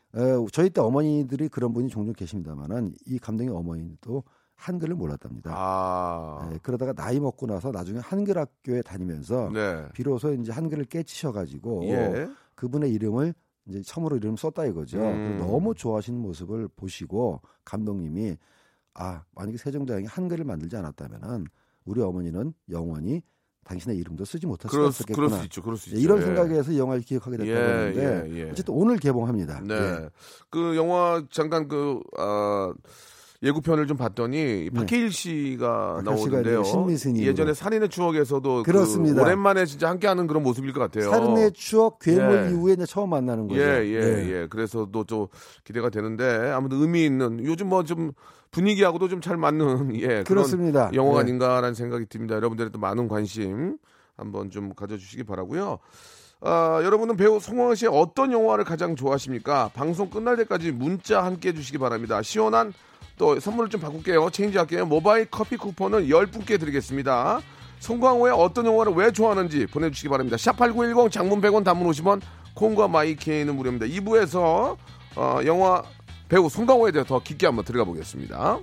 [0.52, 4.24] 저희 때 어머니들이 그런 분이 종종 계십니다만은 이 감독의 어머니도
[4.58, 5.52] 한글을 몰랐답니다.
[5.54, 6.50] 아.
[6.52, 9.86] 예, 그러다가 나이 먹고 나서 나중에 한글 학교에 다니면서 네.
[9.94, 12.28] 비로소 이제 한글을 깨치셔가지고 예.
[12.56, 13.34] 그분의 이름을
[13.68, 14.98] 이제 처음으로 이름 썼다 이거죠.
[14.98, 15.36] 음.
[15.38, 18.36] 너무 좋아하시는 모습을 보시고 감독님이
[18.94, 21.46] 아 만약에 세종대왕이 한글을 만들지 않았다면은
[21.84, 23.22] 우리 어머니는 영원히
[23.68, 25.28] 당신의 이름도 쓰지 못할 수가 수, 그럴.
[25.28, 25.62] 수 있죠.
[25.62, 26.02] 그럴 수 예, 있죠.
[26.02, 26.24] 이런 예.
[26.24, 28.50] 생각에서 이 영화를 기억하게 예, 하는데 예, 예.
[28.50, 29.60] 어쨌든 오늘 개봉합니다.
[29.60, 29.74] 네.
[29.74, 30.08] 예.
[30.48, 32.72] 그 영화 잠깐 그 아,
[33.40, 36.04] 예고편을 좀 봤더니 박해일 씨가 네.
[36.04, 36.64] 박해일 씨가 나오는데요.
[36.64, 37.24] 신미스님으로.
[37.30, 39.22] 예전에 살인의 추억에서도 그 그렇습니다.
[39.22, 41.10] 오랜만에 진짜 함께하는 그런 모습일 것 같아요.
[41.10, 42.50] 살인의 추억 괴물 예.
[42.50, 43.60] 이후에 처음 만나는 거죠.
[43.60, 44.30] 예, 예, 네.
[44.30, 44.46] 예.
[44.50, 45.28] 그래서도 좀
[45.64, 48.12] 기대가 되는데 아무튼 의미 있는 요즘 뭐 좀
[48.50, 50.90] 분위기하고도 좀 잘 맞는 예 그렇습니다.
[50.92, 51.20] 영화가 예.
[51.22, 52.34] 아닌가라는 생각이 듭니다.
[52.34, 53.76] 여러분들의 또 많은 관심
[54.16, 55.78] 한번 좀 가져주시기 바라고요.
[56.40, 59.70] 아, 여러분은 배우 송황 씨의 어떤 영화를 가장 좋아하십니까?
[59.74, 62.22] 방송 끝날 때까지 문자 함께 해주시기 바랍니다.
[62.22, 62.72] 시원한
[63.18, 64.30] 또 선물을 좀 바꿀게요.
[64.30, 64.86] 체인지 할게요.
[64.86, 67.40] 모바일 커피 쿠폰은 10분께 드리겠습니다.
[67.80, 70.36] 송광호의 어떤 영화를 왜 좋아하는지 보내주시기 바랍니다.
[70.36, 72.20] 샵8910 장문 100원 단문 50원
[72.54, 73.86] 콩과 마이케이는 무료입니다.
[73.86, 74.76] 2부에서
[75.16, 75.82] 어, 영화
[76.28, 78.58] 배우 송강호에 대해 더 깊게 한번 들어가 보겠습니다.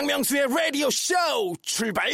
[0.00, 1.14] 박명수의 라디오 쇼
[1.60, 2.08] 출발!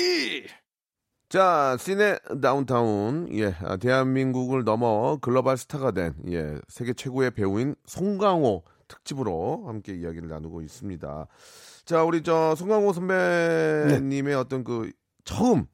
[1.29, 8.65] 자, 시네 다운타운, 예, 아, 대한민국을 넘어 글로벌 스타가 된, 예, 세계 최고의 배우인 송강호
[8.89, 11.27] 특집으로 함께 이야기를 나누고 있습니다.
[11.85, 14.91] 자, 우리 저 송강호 선배님의 어떤 그
[15.25, 15.67] 처음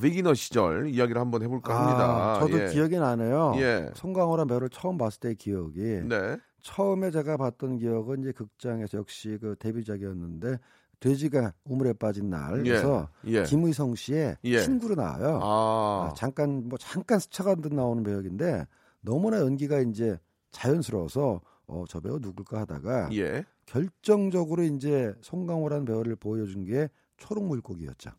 [0.00, 2.36] 비기너 시절 이야기를 한번 해볼까 합니다.
[2.36, 2.72] 아, 저도 예.
[2.72, 3.56] 기억이 나네요.
[3.56, 3.90] 예.
[3.94, 6.38] 송강호란 배우를 처음 봤을 때의 기억이 네.
[6.62, 10.56] 처음에 제가 봤던 기억은 이제 극장에서 역시 그 데뷔작이었는데
[11.02, 13.42] 돼지가 우물에 빠진 날에서 예, 예.
[13.42, 14.60] 김의성 씨의 예.
[14.60, 15.40] 친구로 나와요.
[15.42, 18.66] 아, 아, 잠깐 뭐 잠깐 스쳐간 듯 나오는 배역인데
[19.00, 20.16] 너무나 연기가 이제
[20.52, 23.44] 자연스러워서 어, 저 배우 누굴까 하다가 예.
[23.66, 28.10] 결정적으로 이제 송강호라는 배우를 보여준 게 초록 물고기였죠.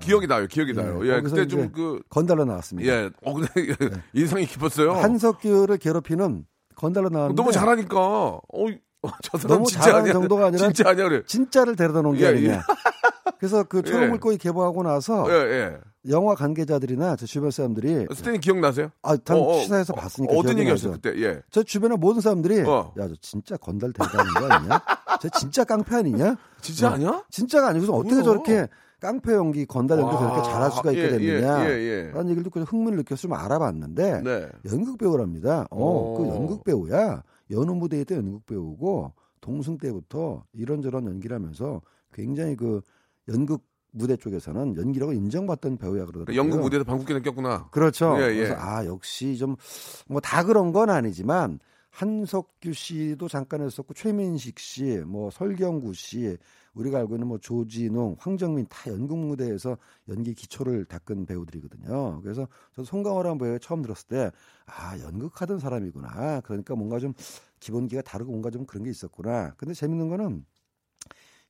[0.00, 1.06] 기억이 나요, 기억이 나요.
[1.06, 2.92] 예, 그때 좀 그, 건달로 나왔습니다.
[2.92, 3.48] 예, 어, 근데
[4.12, 4.92] 인상이 깊었어요.
[4.92, 6.44] 한석규를 괴롭히는
[6.74, 8.66] 건달로 나왔는데 너무 잘하니까, 어,
[9.22, 10.12] 저 사람 너무 진짜 잘하는 아니야.
[10.14, 11.22] 정도가 아니라 진짜 아니야, 그래.
[11.26, 12.52] 진짜를 데려다 놓은 게 예, 아니냐.
[12.54, 12.60] 예.
[13.38, 14.06] 그래서 그 초록 예.
[14.06, 15.76] 물고기 개봉하고 나서 예, 예.
[16.08, 18.90] 영화 관계자들이나 제 주변 사람들이 스탠이 기억나세요?
[19.02, 21.00] 아, 단 어, 어, 시사에서 어, 봤으니까 어떤 기억이 얘기였어요, 나죠.
[21.02, 21.20] 그때?
[21.22, 21.40] 예.
[21.50, 22.92] 저 주변에 모든 사람들이 어.
[22.98, 24.80] 야, 저 진짜 건달 대단한 거 아니냐?
[25.20, 26.36] 저 진짜 깡패 아니냐?
[26.60, 27.24] 진짜 어, 아니야?
[27.30, 28.24] 진짜가 아니고서 어떻게 뭐야?
[28.24, 28.68] 저렇게
[29.00, 31.64] 깡패 연기, 건달 연기 와, 저렇게 잘할 수가 있게 예, 됐느냐?
[31.68, 32.02] 예, 예, 예.
[32.12, 34.48] 라는 얘기를 듣고 흥미를 느껴서 좀 알아봤는데 네.
[34.70, 35.66] 연극 배우랍니다.
[35.70, 36.14] 어, 오.
[36.18, 37.22] 그 연극 배우야.
[37.52, 41.80] 연우 무대에 때 연극 배우고 동승 때부터 이런저런 연기를 하면서
[42.12, 42.80] 굉장히 그
[43.28, 43.62] 연극
[43.94, 46.26] 무대 쪽에서는 연기라고 인정받던 배우야 그러더라고요.
[46.26, 47.68] 그 연극 무대에서 방귀 느꼈구나.
[47.70, 48.16] 그렇죠.
[48.20, 48.34] 예, 예.
[48.34, 49.56] 그래서 아 역시 좀
[50.08, 51.58] 뭐 다 그런 건 아니지만
[51.92, 56.36] 한석규 씨도 잠깐 했었고 최민식 씨, 뭐 설경구 씨,
[56.74, 59.76] 우리가 알고 있는 뭐 조진웅, 황정민 다 연극 무대에서
[60.08, 62.20] 연기 기초를 닦은 배우들이거든요.
[62.22, 64.30] 그래서 저 송강호라는 배우 처음 들었을 때
[64.66, 66.40] 아 연극하던 사람이구나.
[66.42, 67.12] 그러니까 뭔가 좀
[67.60, 69.52] 기본기가 다르고 뭔가 좀 그런 게 있었구나.
[69.58, 70.44] 근데 재밌는 거는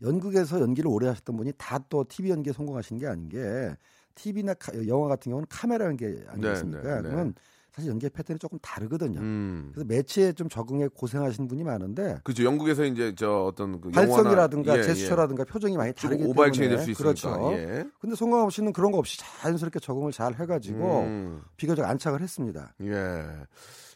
[0.02, 3.76] 연극에서 연기를 오래 하셨던 분이 다 또 TV 연기에 성공하신 게 아닌 게
[4.14, 4.54] TV나
[4.88, 6.82] 영화 같은 경우는 카메라는 게 아니겠습니까?
[6.82, 7.08] 네, 네, 네.
[7.08, 7.34] 그러면
[7.74, 9.18] 사실 연기의 패턴이 조금 다르거든요.
[9.20, 9.70] 음.
[9.72, 12.44] 그래서 매체에 좀 적응에 고생하신 분이 많은데 그죠.
[12.44, 16.76] 영국에서 이제 저 어떤 그 발성이라든가 영화나- 예, 제스처라든가 표정이 많이 좀 다르기 오발체이 때문에
[16.76, 17.38] 될수 있으니까.
[17.38, 17.52] 그렇죠.
[17.56, 17.84] 예.
[18.00, 21.42] 근데 송강호 씨는 그런 거 없이 자연스럽게 적응을 잘 해가지고 음.
[21.56, 22.74] 비교적 안착을 했습니다.
[22.82, 23.22] 예.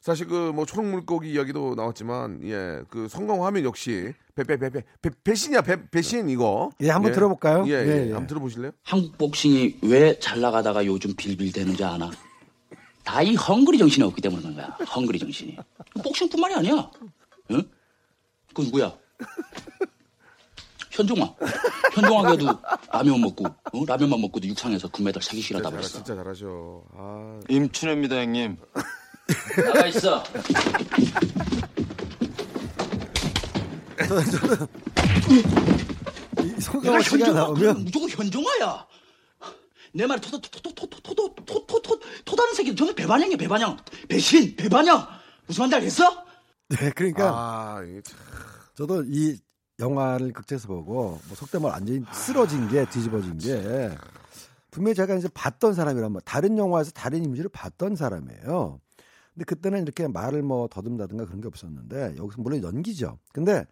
[0.00, 2.82] 사실 그 뭐 초록 물고기 이야기도 나왔지만 예.
[2.88, 4.84] 그 성광 화면 역시 배배배배
[5.24, 6.70] 배신이야 배, 배신 이거.
[6.80, 7.64] 예, 한번 들어볼까요?
[7.66, 7.86] 예, 예.
[7.86, 8.12] 예, 예.
[8.12, 8.70] 한번 들어보실래요?
[8.84, 12.10] 한국 복싱이 왜 잘 나가다가 요즘 빌빌대는지 아나?
[13.06, 14.66] 다 이 헝그리 정신이 없기 때문에 그런 거야.
[14.94, 15.56] 헝그리 정신이.
[16.02, 16.90] 복싱뿐만이 아니야.
[17.52, 17.62] 응?
[18.52, 18.92] 그 누구야?
[20.90, 21.34] 현종아.
[21.94, 22.46] 현종아게도
[22.92, 23.84] 라면 먹고, 어?
[23.86, 25.88] 라면만 먹고도 육상에서 금메달 세개 씩이나 진짜, 따버렸어.
[25.88, 26.82] 잘, 진짜 잘하셔.
[26.96, 28.56] 아, 임춘혜입니다, 형님.
[29.64, 30.22] 나가 있어.
[36.42, 38.86] 이 송강호 씨가 현종아, 나오면 무조건 현종아야.
[39.96, 42.94] 내 말에 토, 토, 토, 토, 토, 토, 토, 토, 토, 토, 토다는 새끼 저는
[42.94, 43.78] 배반형이야, 배반형.
[44.08, 45.06] 배신, 배반형.
[45.46, 46.26] 무슨 말인지 알겠어?
[46.68, 48.18] 네, 그러니까 아, 참.
[48.74, 49.38] 저도 이
[49.78, 53.90] 영화를 극장에서 보고 뭐 속된 말 완전히 쓰러진 게 뒤집어진 게
[54.70, 58.80] 분명히 제가 이제 봤던 사람이란 말 다른 영화에서 다른 이미지를 봤던 사람이에요.
[59.32, 63.18] 근데 그때는 이렇게 말을 뭐 더듬다든가 그런 게 없었는데 여기서 물론 연기죠.
[63.32, 63.64] 근데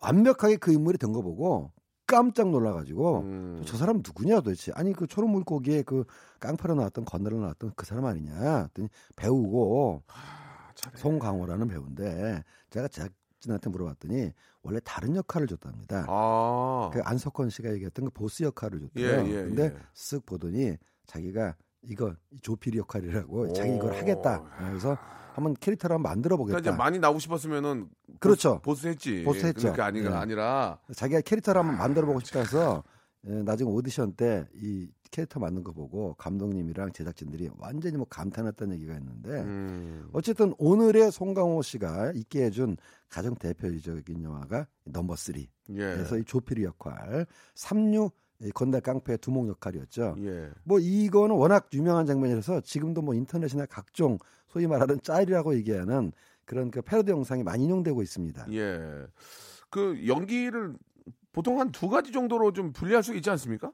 [0.00, 1.72] 완벽하게 그 인물이 된 거 보고
[2.06, 3.62] 깜짝 놀라가지고 음.
[3.66, 6.04] 저 사람 누구냐 도대체 아니 그 초록 물고기에 그
[6.40, 10.02] 깡패로 나왔던 건달로 나왔던 그 사람 아니냐 했더니 배우고
[10.94, 13.08] 송강호라는 배우인데 제가 제,
[13.46, 16.06] 제작진한테 물어봤더니 원래 다른 역할을 줬답니다.
[16.08, 16.90] 아.
[16.92, 19.06] 그 안석권 씨가 얘기했던 그 보스 역할을 줬대요.
[19.06, 19.76] 예, 예, 근데 예.
[19.94, 23.94] 쓱 보더니 자기가 이거 조필이 역할이라고 자기 이걸 오.
[23.94, 24.42] 하겠다.
[24.58, 24.98] 그래서
[25.36, 26.70] 한번 캐릭터를 한번 만들어 그러니까 보겠다.
[26.70, 27.88] 이제 많이 나오고 싶었으면은
[28.20, 28.60] 그렇죠.
[28.62, 29.22] 보스, 보스 했지.
[29.24, 29.60] 보스 했죠.
[29.72, 30.14] 그러니까 아니가 예.
[30.14, 32.82] 아니라 자기가 캐릭터를 한번 만들어 보고 싶다 해서
[33.28, 38.94] 예, 나중에 오디션 때 이 캐릭터 만든 거 보고 감독님이랑 제작진들이 완전히 뭐 감탄했다는 얘기가
[38.94, 40.08] 있는데 음.
[40.12, 42.76] 어쨌든 오늘의 송강호 씨가 있게 해준
[43.08, 45.34] 가장 대표적인 영화가 넘버 3.
[45.36, 45.46] 예.
[45.74, 48.14] 그래서 이 조필이 역할, 36
[48.54, 50.16] 건달 깡패 두목 역할이었죠.
[50.18, 50.50] 예.
[50.64, 54.18] 뭐 이거는 워낙 유명한 장면이라서 지금도 뭐 인터넷이나 각종
[54.48, 56.12] 소위 말하는 짤이라고 얘기하는
[56.44, 58.46] 그런 그 패러디 영상이 많이 인용되고 있습니다.
[58.52, 59.06] 예.
[59.70, 60.74] 그 연기를
[61.32, 63.72] 보통 한 두 가지 정도로 좀 분리할 수 있지 않습니까?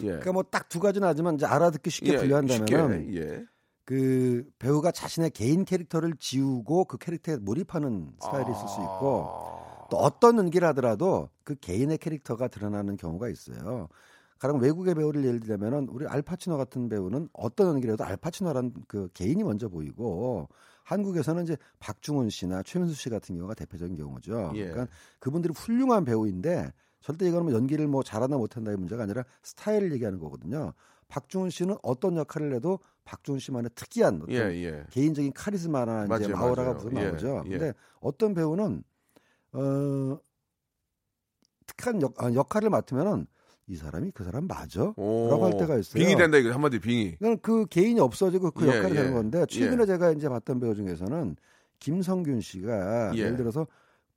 [0.00, 0.06] 예.
[0.06, 3.44] 그러니까 뭐 딱 두 가지는 하지만 이제 알아듣기 쉽게 예, 분류한다면은 쉽게, 예.
[3.84, 9.86] 그 배우가 자신의 개인 캐릭터를 지우고 그 캐릭터에 몰입하는 스타일이 있을 수 있고 아.
[9.90, 13.88] 또 어떤 연기를 하더라도 그 개인의 캐릭터가 드러나는 경우가 있어요.
[14.38, 19.42] 가령 외국의 배우를 예를 들자면은 우리 알파치노 같은 배우는 어떤 연기를 해도 알파치노라는 그 개인이
[19.42, 20.48] 먼저 보이고
[20.84, 24.52] 한국에서는 이제 박중훈 씨나 최민수 씨 같은 경우가 대표적인 경우죠.
[24.56, 24.68] 예.
[24.68, 30.18] 그러니까 그분들이 훌륭한 배우인데 절대 이거는 뭐 연기를 뭐 잘하나 못한다의 문제가 아니라 스타일을 얘기하는
[30.18, 30.72] 거거든요.
[31.08, 34.84] 박중훈 씨는 어떤 역할을 해도 박중훈 씨만의 특이한 어떤 예, 예.
[34.90, 36.74] 개인적인 카리스마나 이제 맞아요, 맞아요.
[36.74, 37.44] 묻어 예, 나오죠.
[37.46, 37.50] 예.
[37.50, 38.82] 근데 어떤 배우는
[39.52, 40.18] 어
[41.66, 43.26] 특한 역, 아, 역할을 맡으면은
[43.66, 44.92] 이 사람이 그 사람 맞아?
[44.96, 45.28] 오.
[45.30, 46.02] 라고 할 때가 있어요.
[46.02, 47.16] 빙이 된다 이거 한마디 빙이.
[47.18, 49.00] 그러니까 그 개인이 없어지고 그 예, 역할이 예.
[49.00, 49.86] 되는 건데 최근에 예.
[49.86, 51.36] 제가 이제 봤던 배우 중에서는
[51.78, 53.18] 김성균 씨가 예.
[53.18, 53.24] 예.
[53.28, 53.66] 를 들어서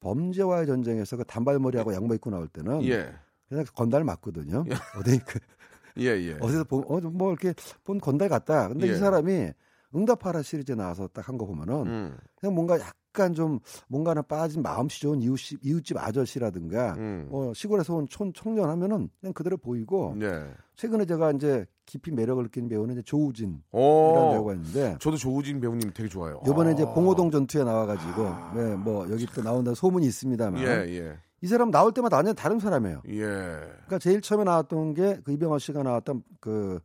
[0.02, 3.12] 범죄와의 전쟁에서 그 단발머리하고 양복 입고 나올 때는 예.
[3.50, 4.66] 그냥 건달 맞거든요.
[5.00, 5.40] 어디 그
[6.00, 6.38] 예, 예.
[6.42, 8.68] 어디서 본, 어, 뭐 이렇게 본 건달 같다.
[8.68, 8.92] 근데 예.
[8.92, 9.52] 이 사람이
[9.96, 12.18] 응답하라 시리즈에 나와서 딱 한 거 보면은 음.
[12.36, 17.28] 그냥 뭔가 약 간 좀 뭔가는 빠진 마음씨 좋은 이웃집, 이웃집 아저씨라든가 음.
[17.30, 20.48] 뭐 시골에서 온 촌, 청년 하면은 그냥 그대로 보이고 네.
[20.76, 24.30] 최근에 제가 이제 깊이 매력을 느낀 배우는 이제 조우진이라는 오.
[24.32, 26.42] 배우가 있는데 저도 조우진 배우님 되게 좋아요.
[26.48, 26.94] 이번에 이제 아.
[26.94, 28.24] 봉오동 전투에 나와가지고
[28.56, 31.18] 네, 뭐 여기 또 나온다 소문이 있습니다만 예, 예.
[31.42, 33.02] 이 사람 나올 때마다 완전 다른 사람이에요.
[33.10, 33.20] 예.
[33.26, 36.80] 그러니까 제일 처음에 나왔던 게 그 이병헌 씨가 나왔던 그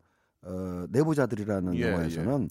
[0.44, 2.48] 어, 내부자들이라는 예, 영화에서는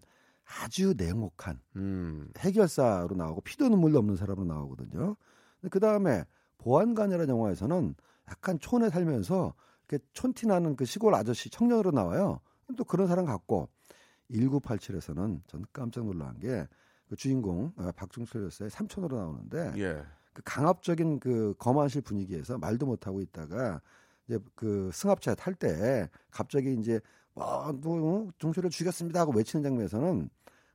[0.64, 2.30] 아주 냉혹한 음.
[2.38, 5.16] 해결사로 나오고 피도 눈물도 없는 사람으로 나오거든요.
[5.70, 6.26] 그 다음에
[6.58, 7.96] 보안관이라는 영화에서는
[8.30, 9.54] 약간 촌에 살면서
[9.88, 12.40] 이렇게 촌티 나는 그 시골 아저씨 청년으로 나와요.
[12.78, 13.70] 또 그런 사람 같고
[14.32, 16.66] 1987에서는 전 깜짝 놀란 게
[17.12, 20.02] 그 주인공 어, 박중철 여사의 삼촌으로 나오는데 예.
[20.32, 23.82] 그 강압적인 그 거만실 분위기에서 말도 못 하고 있다가
[24.26, 27.02] 이제 그 승합차 탈 때 갑자기 이제
[27.34, 30.30] 뭐 뭐 중철을 죽였습니다 하고 외치는 장면에서는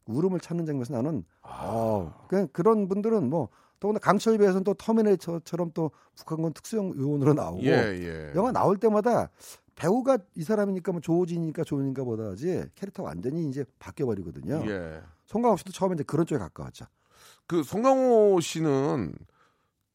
[0.07, 3.49] 울음을 찾는 장면에서 나는 어 그냥 그런 분들은 뭐
[3.81, 8.33] 더구나 강철 배에서는 또 터미네이터처럼 또 북한군 특수형 요원으로 나오고 예, 예.
[8.35, 9.31] 영화 나올 때마다
[9.75, 14.63] 배우가 이 사람이니까 뭐 조진이니까 조인가 보다지 캐릭터 가 완전히 이제 바뀌어 버리거든요.
[14.67, 15.03] 예.
[15.27, 16.87] 송강호 씨도 처음에 이제 그런 쪽에 가까웠죠.
[17.47, 19.15] 그 송강호 씨는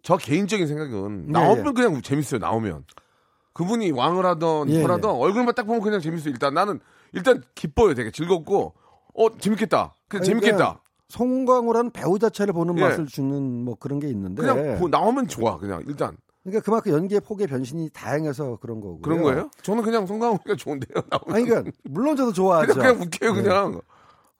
[0.03, 1.71] 저 개인적인 생각은 예, 나오면 예.
[1.71, 2.39] 그냥 재밌어요.
[2.39, 2.85] 나오면
[3.53, 6.31] 그분이 왕을 하던 예, 뭘 하던 얼굴만 딱 보면 그냥 재밌어요.
[6.31, 6.79] 일단 나는
[7.13, 7.93] 일단 기뻐요.
[7.93, 8.73] 되게 즐겁고
[9.13, 9.93] 어 재밌겠다.
[10.17, 10.81] 아니, 재밌겠다.
[11.09, 12.81] 송강호라는 배우 자체를 보는 예.
[12.81, 15.57] 맛을 주는 뭐 그런 게 있는데 그냥 보- 나오면 좋아.
[15.57, 19.01] 그냥 일단 그러니까 그만큼 연기의 폭의 변신이 다양해서 그런 거고요.
[19.01, 19.49] 그런 거예요?
[19.61, 21.03] 저는 그냥 송강호가 좋은데요.
[21.11, 22.73] 나오면 아니 그러니까 물론 저도 좋아하죠.
[22.73, 23.33] 그냥, 그냥 웃겨요.
[23.33, 23.41] 네.
[23.43, 23.81] 그냥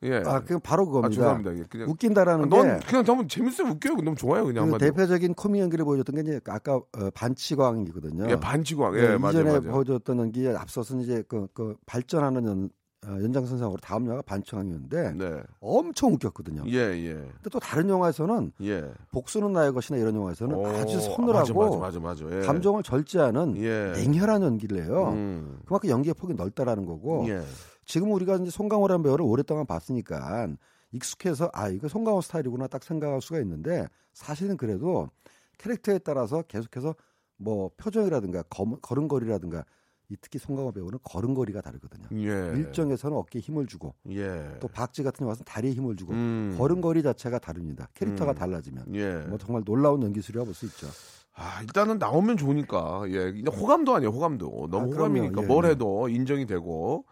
[0.03, 0.23] 예.
[0.25, 1.07] 아, 그냥 바로 그겁니다.
[1.07, 1.57] 아, 죄송합니다.
[1.59, 3.67] 예, 그냥 웃긴다라는 넌게 그냥 너무 재밌어요.
[3.67, 3.97] 웃겨요.
[3.97, 4.45] 너무 좋아요.
[4.45, 4.79] 그냥 그.
[4.79, 8.29] 대표적인 코믹 연기를 보여줬던 게 이제 아까 어, 반치광이거든요.
[8.29, 8.95] 예, 반치광.
[8.97, 9.59] 예, 네, 맞아요, 이전에.
[9.59, 12.69] 보여줬던 연기에 앞서서는 이제 그, 그 발전하는 연, 어,
[13.07, 15.41] 연장선상으로 다음 영화가 반치광이었는데 네.
[15.59, 16.63] 엄청 웃겼거든요.
[16.67, 17.13] 예, 예.
[17.13, 18.91] 근데 또 다른 영화에서는 예.
[19.11, 22.37] 복수는 나의 것이나 이런 영화에서는 오, 아주 서늘하고 맞아, 맞아, 맞아.
[22.37, 22.41] 예.
[22.45, 23.93] 감정을 절제하는 예.
[23.95, 25.09] 냉혈한 연기를 해요.
[25.13, 25.59] 음.
[25.65, 27.41] 그만큼 연기의 폭이 넓다라는 거고 예.
[27.85, 30.47] 지금 우리가 이제 송강호라는 배우를 오랫동안 봤으니까
[30.91, 35.09] 익숙해서 아 이거 송강호 스타일이구나 딱 생각할 수가 있는데 사실은 그래도
[35.57, 36.95] 캐릭터에 따라서 계속해서
[37.37, 39.65] 뭐 표정이라든가 거, 걸음걸이라든가
[40.11, 42.05] 이 특히 송강호 배우는 걸음걸이가 다르거든요.
[42.11, 42.57] 예.
[42.57, 44.57] 일정에서는 어깨에 힘을 주고 예.
[44.59, 46.53] 또 박쥐 같은 영화에서는 다리에 힘을 주고 음.
[46.57, 47.87] 걸음걸이 자체가 다릅니다.
[47.93, 48.35] 캐릭터가 음.
[48.35, 49.15] 달라지면 예.
[49.29, 50.87] 뭐 정말 놀라운 연기술이라고 볼 수 있죠.
[51.33, 53.03] 아, 일단은 나오면 좋으니까.
[53.07, 53.33] 예.
[53.49, 54.67] 호감도 아니에요, 호감도.
[54.69, 55.43] 너무 아, 호감이니까.
[55.43, 55.69] 예, 뭘 예.
[55.69, 57.05] 해도 인정이 되고,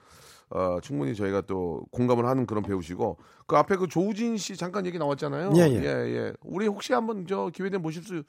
[0.49, 4.99] 어, 충분히 저희가 또 공감을 하는 그런 배우시고, 그 앞에 그 조우진 씨 잠깐 얘기
[4.99, 5.53] 나왔잖아요.
[5.55, 5.83] 예, 예.
[5.85, 8.23] 예, 우리 혹시 한번 저 기회 되면 모실 수,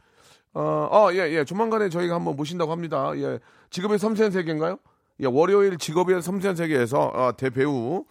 [0.55, 1.45] 어, 어, 예, 예.
[1.45, 3.13] 조만간에 저희가 한번 모신다고 합니다.
[3.17, 3.39] 예.
[3.71, 4.79] 직업의 섬세한 세계인가요?
[5.21, 8.05] 예, 월요일 직업의 섬세한 세계에서 아, 대배우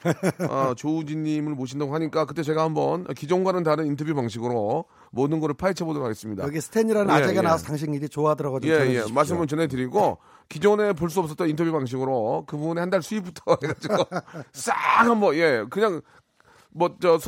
[0.48, 6.06] 아, 조우진님을 모신다고 하니까 그때 제가 한번 기존과는 다른 인터뷰 방식으로 모든 거를 파헤쳐 보도록
[6.06, 6.44] 하겠습니다.
[6.44, 7.42] 여기 스탠이라는 예, 아재가 예.
[7.42, 9.12] 나와서 당신 일이 좋아하더라고 좀 예, 예.
[9.12, 14.04] 말씀을 전해드리고 기존에 볼 수 없었던 인터뷰 방식으로 그분의 한 달 수입부터 해가지고
[14.54, 16.02] 싹 한번 예 그냥
[16.70, 17.20] 뭐저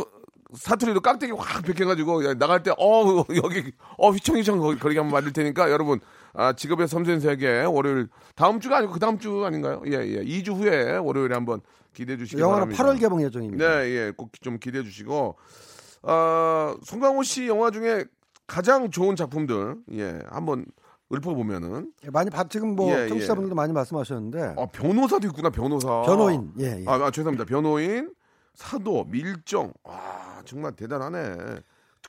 [0.54, 5.72] 사투리로 깍대기 확 벗겨가지고 야, 나갈 때 어 여기 어 휘청휘청 거리- 한번 만들 테니까
[5.72, 6.00] 여러분
[6.34, 6.88] 아, 직업의
[7.20, 9.82] 세계 월요일 다음 주가 아니고 그 다음 주 아닌가요?
[9.88, 10.24] 예, 예.
[10.24, 11.62] 2주 후에 월요일에 한번
[11.94, 12.84] 기대해 주시기 영화는 바랍니다.
[12.84, 13.66] 8월 개봉 예정입니다.
[13.82, 14.12] 네, 예.
[14.16, 15.36] 꼭 좀 기대해 주시고
[16.04, 18.06] 아, 송강호 씨 영화 중에
[18.48, 20.66] 가장 좋은 작품들 예, 한번
[21.14, 26.02] 읊어보면은 예, 많이 봐 지금 뭐 예, 청취자분들도 많이 말씀하셨는데 아, 변호사도 있구나, 변호사.
[26.04, 26.86] 변호인, 예, 예.
[26.88, 27.46] 아, 아, 죄송합니다.
[27.46, 28.14] 변호인,
[28.54, 29.74] 사도, 밀정.
[29.84, 30.00] 와,
[30.46, 31.60] 정말 대단하네.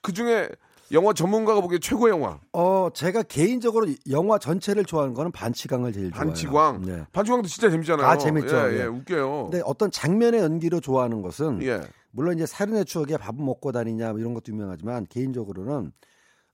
[0.03, 0.49] 그 중에
[0.93, 2.39] 영화 전문가가 보기에 최고 영화.
[2.53, 6.27] 어 제가 개인적으로 영화 전체를 좋아하는 거는 반치광을 제일 좋아해요.
[6.27, 6.83] 반치광.
[6.83, 7.07] 네.
[7.13, 8.07] 반치광도 진짜 재밌잖아요.
[8.07, 8.57] 아 재밌죠.
[8.57, 8.85] 예, 예, 예.
[8.85, 9.45] 웃겨요.
[9.45, 11.81] 근데 어떤 장면의 연기로 좋아하는 것은 예.
[12.11, 15.93] 물론 이제 살인의 추억에 밥은 먹고 다니냐 뭐 이런 것도 유명하지만 개인적으로는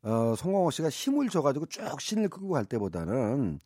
[0.02, 3.60] 어, 송강호 씨가 힘을 줘 가지고 쭉 신을 끌고 갈 때보다는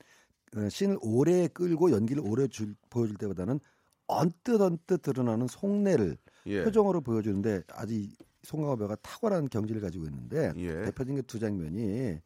[0.57, 3.61] 어, 신을 오래 끌고 연기를 오래 줄, 보여줄 때보다는
[4.07, 6.65] 언뜻 언뜻 드러나는 속내를 예.
[6.65, 8.11] 표정으로 보여주는데 아주 이
[8.43, 10.73] 송강호 배우가 탁월한 경지를 가지고 있는데 예.
[10.85, 12.19] 대표적인 게 두 장면이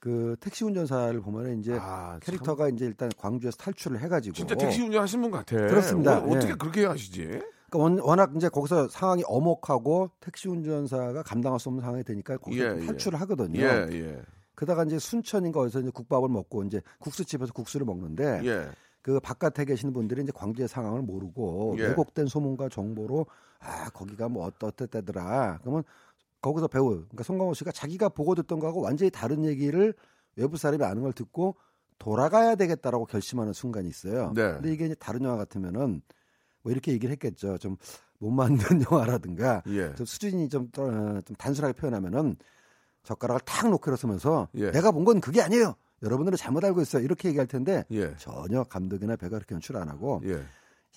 [0.00, 5.20] 그 택시 운전사를 보면 이제 아, 캐릭터가 이제 일단 광주에서 탈출을 해가지고 진짜 택시 운전하신
[5.22, 5.56] 분 같아.
[5.56, 6.18] 그렇습니다.
[6.18, 6.54] 어, 떻게 예.
[6.54, 7.22] 그렇게 하시지?
[7.26, 12.64] 그러니까 원- 워낙 이제 거기서 상황이 엄혹하고 택시 운전사가 감당할 수 없는 상황이 되니까 거기서
[12.76, 12.86] 예, 예.
[12.86, 13.60] 탈출을 하거든요.
[13.60, 14.22] 예, 예.
[14.54, 18.68] 그러다가 이제 순천인가 어디서 이제 국밥을 먹고 이제 국수집에서 국수를 먹는데 예.
[19.08, 21.84] 그 바깥에 계시는 분들이 이제 광주의 상황을 모르고 예.
[21.84, 23.24] 왜곡된 소문과 정보로
[23.58, 25.60] 아 거기가 뭐 어떠 어땠다더라.
[25.62, 25.82] 그러면
[26.42, 29.94] 거기서 배우 그러니까 송강호 씨가 자기가 보고 듣던 거하고 완전히 다른 얘기를
[30.36, 31.56] 외부 사람이 아는 걸 듣고
[31.98, 34.30] 돌아가야 되겠다라고 결심하는 순간이 있어요.
[34.34, 34.52] 네.
[34.52, 36.02] 근데 이게 이제 다른 영화 같으면은
[36.62, 37.56] 뭐 이렇게 얘기를 했겠죠.
[37.56, 37.76] 좀
[38.20, 38.58] 못 만든
[38.90, 39.94] 영화라든가 예.
[39.94, 42.34] 좀 수준이 좀, 떨- 어, 좀 단순하게 표현하면은
[43.08, 44.70] 젓가락을 탁 놓고 일어서면서 예.
[44.70, 45.74] 내가 본 건 그게 아니에요.
[46.02, 47.02] 여러분들은 잘못 알고 있어요.
[47.02, 48.14] 이렇게 얘기할 텐데 예.
[48.18, 50.42] 전혀 감독이나 배가 그렇게 연출 안 하고 예.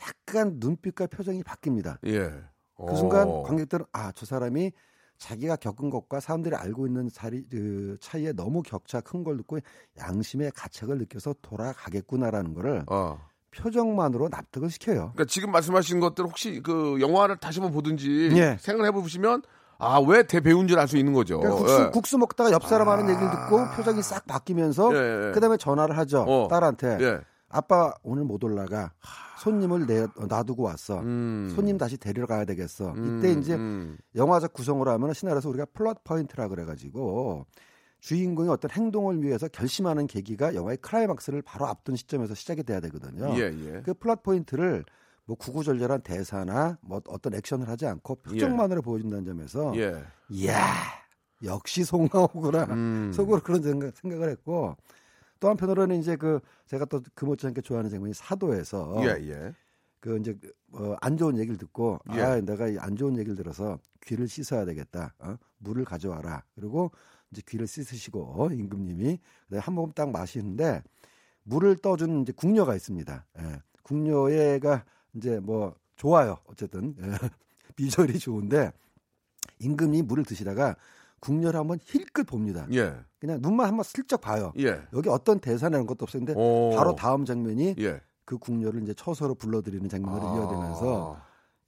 [0.02, 1.97] 약간 눈빛과 표정이 바뀝니다.
[2.08, 2.32] 예.
[2.76, 3.43] 그 순간 어.
[3.43, 4.71] 관객들은 아 저 사람이
[5.17, 9.60] 자기가 겪은 것과 사람들이 알고 있는 사리, 그 차이에 너무 격차 큰 걸 듣고
[10.00, 13.19] 양심의 가책을 느껴서 돌아가겠구나라는 거를 어.
[13.52, 15.12] 표정만으로 납득을 시켜요.
[15.13, 18.58] 그러니까 지금 말씀하신 것들 혹시 그 영화를 다시 한번 보든지 예.
[18.60, 19.43] 생각해 보시면
[19.82, 21.39] 아 왜 대배우인 줄알 수 있는 거죠.
[21.39, 21.89] 그러니까 국수, 예.
[21.91, 25.32] 국수 먹다가 옆 사람 하는 얘기를 듣고 표정이 싹 바뀌면서 예, 예.
[25.34, 26.48] 그다음에 전화를 하죠 어.
[26.48, 27.20] 딸한테 예.
[27.50, 28.91] 아빠 오늘 못 올라가
[29.39, 31.52] 손님을 내, 놔두고 왔어 음.
[31.56, 33.98] 손님 다시 데리러 가야 되겠어 음, 이때 이제 음.
[34.15, 37.48] 영화적 구성으로 하면 신화에서 우리가 플롯 포인트라 그래가지고
[38.02, 43.34] 주인공이 어떤 행동을 위해서 결심하는 계기가 영화의 클라이막스를 바로 앞둔 시점에서 시작이 돼야 되거든요.
[43.36, 43.82] 예, 예.
[43.84, 44.86] 그 플롯 포인트를
[45.25, 50.03] 뭐 구구절절한 대사나 뭐 어떤 액션을 하지 않고 표정만으로 보여준다는 점에서 예.
[50.29, 50.65] 이야
[51.43, 53.12] 역시 송강호구나 음.
[53.15, 54.75] 속으로 그런 생각, 생각을 했고
[55.39, 59.53] 또 한편으로는 이제 그 제가 또 그 못지않게 좋아하는 장면이 사도에서 예, 예.
[59.99, 60.38] 그 이제
[60.73, 62.21] 어, 안 좋은 얘기를 듣고 예.
[62.21, 65.36] 아 내가 이안 좋은 얘기를 들어서 귀를 씻어야 되겠다 어?
[65.57, 66.91] 물을 가져와라 그리고
[67.31, 70.84] 이제 귀를 씻으시고 임금님이 그다음에 한 모금 딱 마시는데
[71.43, 73.62] 물을 떠준 이제 궁녀가 있습니다 예.
[73.84, 77.06] 궁녀애가 이제 뭐 좋아요 어쨌든 예.
[77.76, 78.71] 비주얼이 좋은데
[79.60, 80.76] 임금이 물을 드시다가
[81.19, 82.95] 궁녀를 한번 힐끗 봅니다 예.
[83.19, 84.82] 그냥 눈만 한번 슬쩍 봐요 예.
[84.93, 86.76] 여기 어떤 대사나 이런 것도 없었는데 오.
[86.76, 88.02] 바로 다음 장면이 예.
[88.26, 90.36] 그 궁녀를 이제 처서로 불러들이는 장면으로 아.
[90.38, 91.21] 이어지면서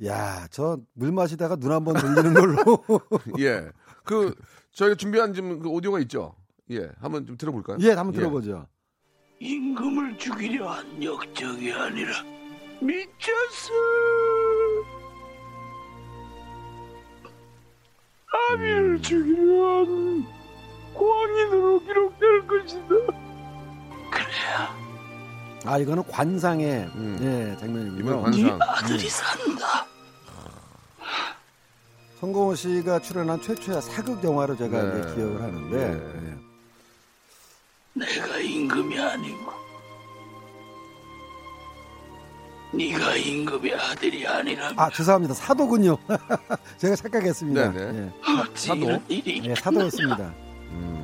[0.06, 2.58] 야 저 물 마시다가 눈 한번 돌리는 걸로
[3.40, 3.70] 예.
[4.04, 4.34] 그
[4.72, 6.36] 저희가 준비한 지금 그 오디오가 있죠.
[6.72, 6.90] 예.
[7.00, 7.78] 한번 좀 들어볼까요?
[7.82, 8.66] 예 한번 들어보죠.
[9.40, 12.12] 임금을 죽이려 한 역적이 아니라
[12.84, 13.74] 미쳤어.
[18.52, 20.26] 아비를 죽이려 한
[20.94, 22.88] 광인으로 기록될 것이다.
[24.12, 24.76] 그래야
[25.66, 27.18] 아 이거는 관상의 음.
[27.22, 28.00] 예 장면이고요.
[28.00, 28.60] 이번 네 관상.
[28.62, 29.86] 아들이 산다.
[32.20, 35.16] 성공호 씨가 출연한 최초의 사극 영화로 제가 네.
[35.16, 36.30] 기억을 하는데 네.
[36.30, 36.38] 예.
[38.06, 39.53] 내가 임금이 아니고
[42.74, 45.98] 네가 임금의 아들이 아니라 아 죄송합니다 사도군요.
[46.78, 47.72] 제가 착각했습니다.
[47.72, 48.00] 네네.
[48.00, 48.12] 예.
[48.42, 48.80] 어찌 사도?
[48.82, 50.34] 이런 일이 예, 사도였습니다.
[50.72, 51.04] 음.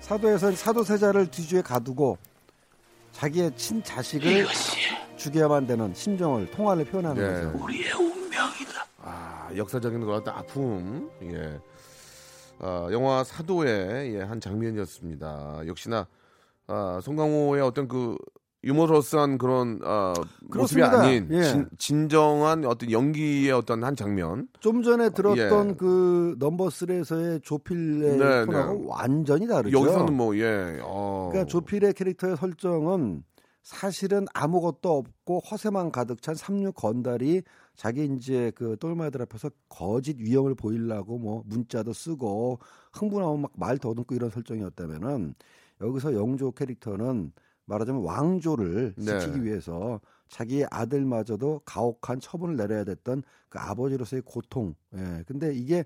[0.00, 2.18] 사도에서는 사도 세자를 뒤주에 가두고
[3.12, 4.78] 자기의 친 자식을 이것이
[5.16, 7.44] 죽여야만 되는 심정을 통화를 표현하는 네.
[7.46, 7.64] 거죠.
[7.64, 8.86] 우리의 운명이다.
[9.02, 11.10] 아, 역사적인 것 같은 아픔.
[11.22, 11.58] 예.
[12.58, 15.62] 아, 영화 사도의 예, 한 장면이었습니다.
[15.66, 16.06] 역시나
[16.66, 18.16] 아, 송강호의 어떤 그
[18.64, 20.12] 유머러스한 그런 어,
[20.54, 20.82] 모습이.
[20.82, 21.66] 아닌 예.
[21.78, 24.48] 진, 정한 어떤 연기의 어떤 한 장면.
[24.60, 25.74] 좀 전에 들었던 예.
[25.74, 28.54] 그 넘버 3에서의 조필의 네, 네.
[28.86, 29.76] 완전히 다르죠.
[29.78, 30.78] 여기서는 뭐 예.
[30.82, 31.28] 어.
[31.32, 33.24] 그러니까 조필의 캐릭터의 설정은
[33.62, 37.42] 사실은 아무것도 없고 허세만 가득 찬 삼류 건달이
[37.76, 42.58] 자기 이제 그 똘마들 앞에서 거짓 위험을 보이려고 뭐 문자도 쓰고
[42.92, 45.34] 흥분하면 막 말 더듬고 이런 설정이었다면은
[45.80, 47.32] 여기서 영조 캐릭터는
[47.66, 49.18] 말하자면 왕조를 네.
[49.20, 54.74] 지키기 위해서 자기 아들마저도 가혹한 처분을 내려야 됐던 그 아버지로서의 고통.
[54.96, 55.22] 예.
[55.26, 55.84] 근데 이게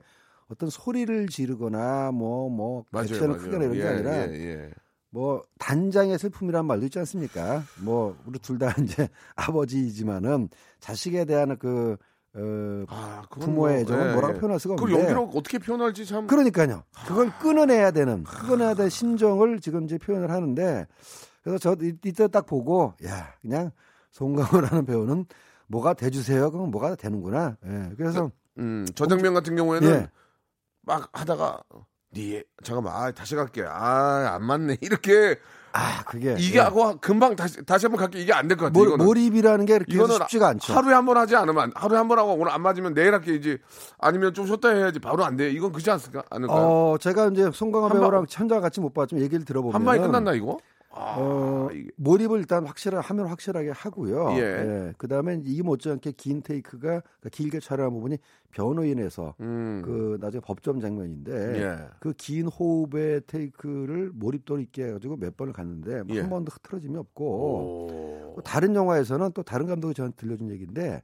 [0.48, 3.42] 어떤 소리를 지르거나 뭐뭐 맞아요, 액션을 맞아요.
[3.42, 4.70] 크거나 이런 게 예, 아니라 예, 예.
[5.10, 7.62] 뭐 단장의 슬픔이란 말도 있지 않습니까?
[7.82, 10.48] 뭐 우리 둘 다 이제 아버지이지만은
[10.78, 11.96] 자식에 대한 그
[12.34, 14.38] 어, 아, 부모의 뭐, 애정은 예, 뭐라고 예.
[14.38, 16.26] 표현할 수가 그걸 없는데 연기로 어떻게 표현할지 참.
[16.26, 16.82] 그러니까요.
[17.06, 20.86] 그걸 끊어내야 되는 끊어내야 될 심정을 지금 이제 표현을 하는데
[21.46, 23.70] 그래서 저 이- 이때 딱 보고 야 그냥
[24.10, 25.26] 송강호라는 배우는
[25.68, 26.50] 뭐가 돼주세요.
[26.50, 27.56] 그럼 뭐가 되는구나.
[27.64, 27.90] 예.
[27.96, 30.08] 그래서 음, 저 장면 같은 경우에는 예.
[30.82, 31.60] 막 하다가
[32.14, 35.38] 네 잠깐만 아, 다시 갈게 아안 맞네 이렇게
[35.72, 36.62] 아 그게 이게 예.
[36.62, 39.74] 하고 금방 다시 다시 한번 갈게 이게 안 될 것 같아 몰, 이거는 몰입이라는 게
[39.76, 40.72] 이렇게 쉽지가 않죠.
[40.74, 43.34] 하루에 한 번 하지 않으면 안- 하루에 한 번 하고 오늘 안 맞으면 내일 할게
[43.34, 43.58] 이제
[43.98, 47.90] 아니면 좀 쉬었다 해야지 바로 안 돼 이건 그렇지 않을까 않을까요 어, 제가 이제 송강호
[47.90, 50.58] 배우랑 현장 같이 못 봤지만 얘기를 들어보면 한 방에 끝났나 이거
[50.96, 54.30] 아, 어, 몰입을 일단 확실하 하면 확실하게 하고요.
[54.38, 54.94] 예.
[54.96, 58.18] 그다음에 이게 못지않게 긴 테이크가 그러니까 길게 촬영한 부분이
[58.50, 61.88] 변호인에서 음, 그 나중에 법정 장면인데 예.
[62.00, 66.20] 그긴 호흡의 테이크를 몰입도 있게 해가지고 몇 번을 갔는데 뭐 예.
[66.20, 68.32] 한 번도 흐트러짐이 없고 오.
[68.36, 71.02] 또 다른 영화에서는 또 다른 감독이 저한테 들려준 얘기인데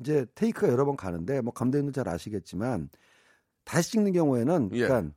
[0.00, 2.88] 이제 테이크가 여러 번 가는데 뭐 감독님도 잘 아시겠지만
[3.64, 4.86] 다시 찍는 경우에는 예.
[4.86, 5.12] 그러니까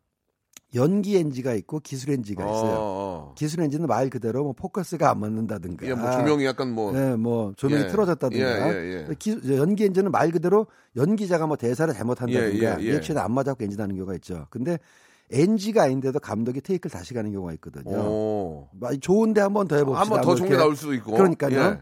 [0.76, 2.76] 연기 NG가 있고 기술 NG가 있어요.
[2.80, 5.86] 어, 기술 NG는 말 그대로 뭐 포커스가 안 맞는다든가.
[5.86, 7.88] 예, 뭐 조명이 약간 뭐 네, 뭐 조명이 예.
[7.88, 8.74] 틀어졌다든가.
[8.74, 9.15] 예, 예, 예.
[9.19, 10.65] 기- 연기 NG는 말 그대로
[10.95, 12.76] 연기자가 뭐 대사를 잘못한다든가.
[12.78, 14.47] 리액션이 안 맞아고 엔진 하는 경우가 있죠.
[14.49, 14.80] 근데
[15.32, 17.95] NG가 아닌데도 감독이 테이크를 다시 가는 경우가 있거든요.
[17.97, 18.69] 오.
[18.74, 20.01] 막 좋은데 한 번 더 해봅시다.
[20.01, 20.57] 한 번더뭐 좋은 게.
[20.57, 21.59] 나올 수도 있고 그러니까요.
[21.59, 21.82] 예.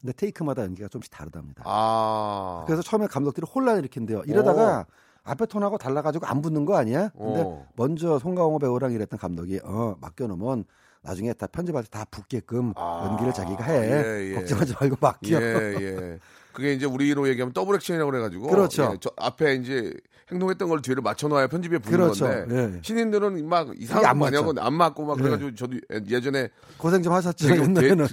[0.00, 1.62] 근데 테이크마다 연기가 좀씩 다르답니다.
[1.64, 4.22] 아 그래서 처음에 감독들이 혼란을 일으킨대요.
[4.26, 4.86] 이러다가
[5.24, 7.10] 앞에 톤하고 달라가지고 안 붙는 거 아니야?
[7.16, 7.66] 근데 어.
[7.76, 10.64] 먼저 송강호 배우랑 일했던 감독이 어 맡겨놓으면
[11.02, 14.34] 나중에 다 편집할 때 다 붙게끔 아, 연기를 자기가 해 예, 예.
[14.34, 15.40] 걱정하지 말고 맡겨.
[15.42, 16.18] 예, 예.
[16.52, 18.46] 그게 이제 우리로 얘기하면 더블 액션이라고 그래가지고.
[18.48, 18.90] 그렇죠.
[18.92, 19.92] 예, 저 앞에 이제
[20.30, 22.26] 행동했던 걸 뒤를 맞춰놔야 편집에 붙는 그렇죠.
[22.26, 22.54] 건데.
[22.76, 22.80] 예.
[22.82, 24.36] 신인들은 막 이상한 안거 많이.
[24.36, 25.22] 하고 안 맞고 막 예.
[25.22, 25.76] 그래가지고 저도
[26.08, 26.48] 예전에
[26.78, 27.48] 고생 좀 하셨죠.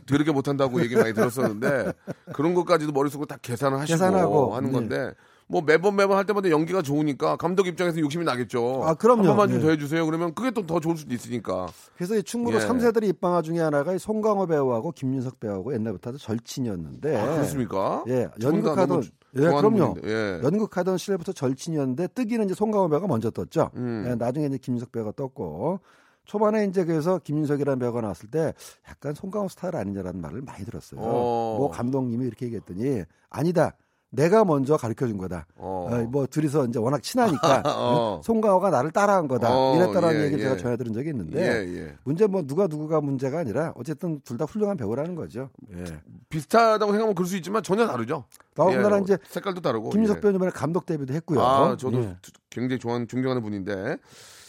[0.06, 1.94] 되게 못한다고 얘기 많이 들었었는데
[2.34, 4.74] 그런 것까지도 머릿속으로 다 계산을 하시고 계산하고, 하는 네.
[4.74, 5.14] 건데
[5.52, 8.84] 뭐 매번 매번 할 때마다 연기가 좋으니까 감독 입장에서 욕심이 나겠죠.
[8.86, 9.22] 아, 그럼요.
[9.22, 9.62] 한 번만 좀 예.
[9.62, 10.06] 더 해주세요.
[10.06, 11.68] 그러면 그게 또 더 좋을 수도 있으니까.
[11.96, 12.68] 그래서 이 충무로 예.
[12.68, 17.18] 3세들의 입방아 중에 하나가 이 송강호 배우하고 김윤석 배우하고 옛날부터 절친이었는데.
[17.18, 18.04] 아, 그렇습니까?
[18.10, 19.02] 예, 연극하던
[19.38, 19.96] 예, 그럼요.
[20.06, 20.40] 예.
[20.44, 23.72] 연극하던 시절부터 절친이었는데 뜨기는 이제 송강호 배우가 먼저 떴죠.
[23.76, 24.06] 음.
[24.08, 25.80] 예, 나중에 이제 김윤석 배우가 떴고
[26.26, 28.54] 초반에 이제 그래서 김윤석이라는 배우가 나왔을 때
[28.88, 31.02] 약간 송강호 스타일 아니냐라는 말을 많이 들었어요.
[31.02, 31.56] 어.
[31.58, 33.76] 뭐 감독님이 이렇게 얘기했더니 아니다.
[34.12, 35.46] 내가 먼저 가르쳐 준 거다.
[35.56, 35.88] 어.
[35.92, 38.18] 어, 뭐 둘이서 이제 워낙 친하니까 어.
[38.18, 38.24] 응?
[38.24, 39.50] 송강호가 나를 따라한 거다.
[39.56, 40.44] 어, 이랬다라는 예, 얘기를 예.
[40.46, 41.96] 제가 전해 들은 적이 있는데 예, 예.
[42.04, 45.50] 문제 뭐 누가 누구가 문제가 아니라 어쨌든 둘 다 훌륭한 배우라는 거죠.
[45.76, 45.84] 예.
[46.30, 48.24] 비슷하다고 생각하면 그럴 수 있지만 전혀 다르죠.
[48.56, 49.90] 더군다나 예, 이제 색깔도 다르고.
[49.92, 50.22] 김윤석 예.
[50.22, 51.42] 배우 이번에 감독 데뷔도 했고요.
[51.42, 52.16] 아, 저도 예.
[52.50, 53.98] 굉장히 좋아하는 존경하는 분인데.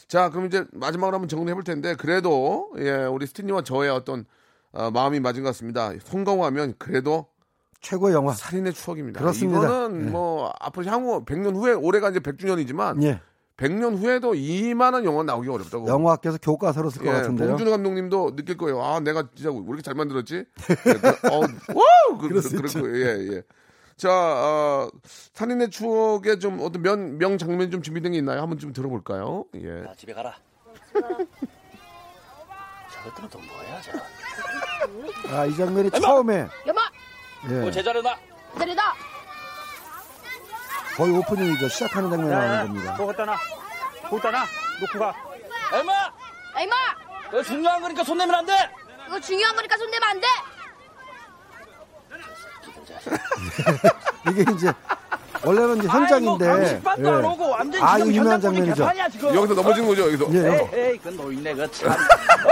[0.09, 4.25] 자, 그럼 이제 마지막으로 한번 정리해 볼 텐데 그래도 예, 우리 스티니와 저의 어떤
[4.73, 5.93] 어, 마음이 맞은 것 같습니다.
[6.05, 7.27] 송강호 하면 그래도
[7.81, 8.33] 최고의 영화.
[8.33, 9.21] 살인의 추억입니다.
[9.21, 9.65] 그렇습니다.
[9.65, 10.11] 이거는 예.
[10.11, 13.21] 뭐 앞으로 향후 100년 후에 올해가 이제 100주년이지만 예.
[13.57, 15.87] 100년 후에도 이만한 영화 나오기 어렵다고.
[15.89, 17.49] 영화학교에서 교과서로 쓸것 예, 같은데요.
[17.49, 18.83] 봉준호 감독님도 느낄 거예요.
[18.83, 20.35] 아, 내가 진짜 왜 이렇게 잘 만들었지?
[20.37, 20.45] 예,
[20.95, 22.19] 그, 어, 와우!
[22.19, 22.83] 그, 그럴 수 그, 있죠.
[22.83, 23.43] 그, 예, 예.
[23.97, 24.89] 자, 어,
[25.35, 28.41] 살인의 추억에 좀 어떤 명, 명 장면 좀 준비된 게 있나요?
[28.41, 29.45] 한번 좀 들어볼까요?
[29.57, 29.85] 예.
[29.85, 30.35] 야, 집에 가라.
[32.93, 35.37] 저것들은 또 뭐야, 저?
[35.37, 36.81] 아, 이 장면이 처음에 여마!
[37.49, 38.17] 예, 어, 제자리 나.
[38.53, 38.95] 기다리다!
[40.97, 41.69] 거의 오프닝이죠.
[41.69, 42.97] 시작하는 장면이 나오는 겁니다.
[42.97, 43.37] 거기다 놔.
[44.11, 44.47] 거기다 놔.
[44.81, 45.15] 놓고 가.
[45.73, 45.93] 에마!
[46.55, 46.77] 아, 이마!
[47.31, 48.53] 너 중요한 거니까 손 내면 안 돼!
[49.07, 50.27] 이거 중요한 거니까 손 대면 안 돼!
[54.31, 54.73] 이게 이제
[55.43, 56.47] 원래는 이제 현장인데.
[56.47, 57.27] 감식반도 안 예.
[57.29, 58.75] 오고 완전 아, 이거 유명한 장면이죠.
[58.75, 59.05] 개판이야.
[59.35, 60.27] 여기서 넘어지는 거죠, 여기서.
[60.35, 60.77] 예, 여기서.
[60.77, 61.97] 에이, 그 노인네 그 참.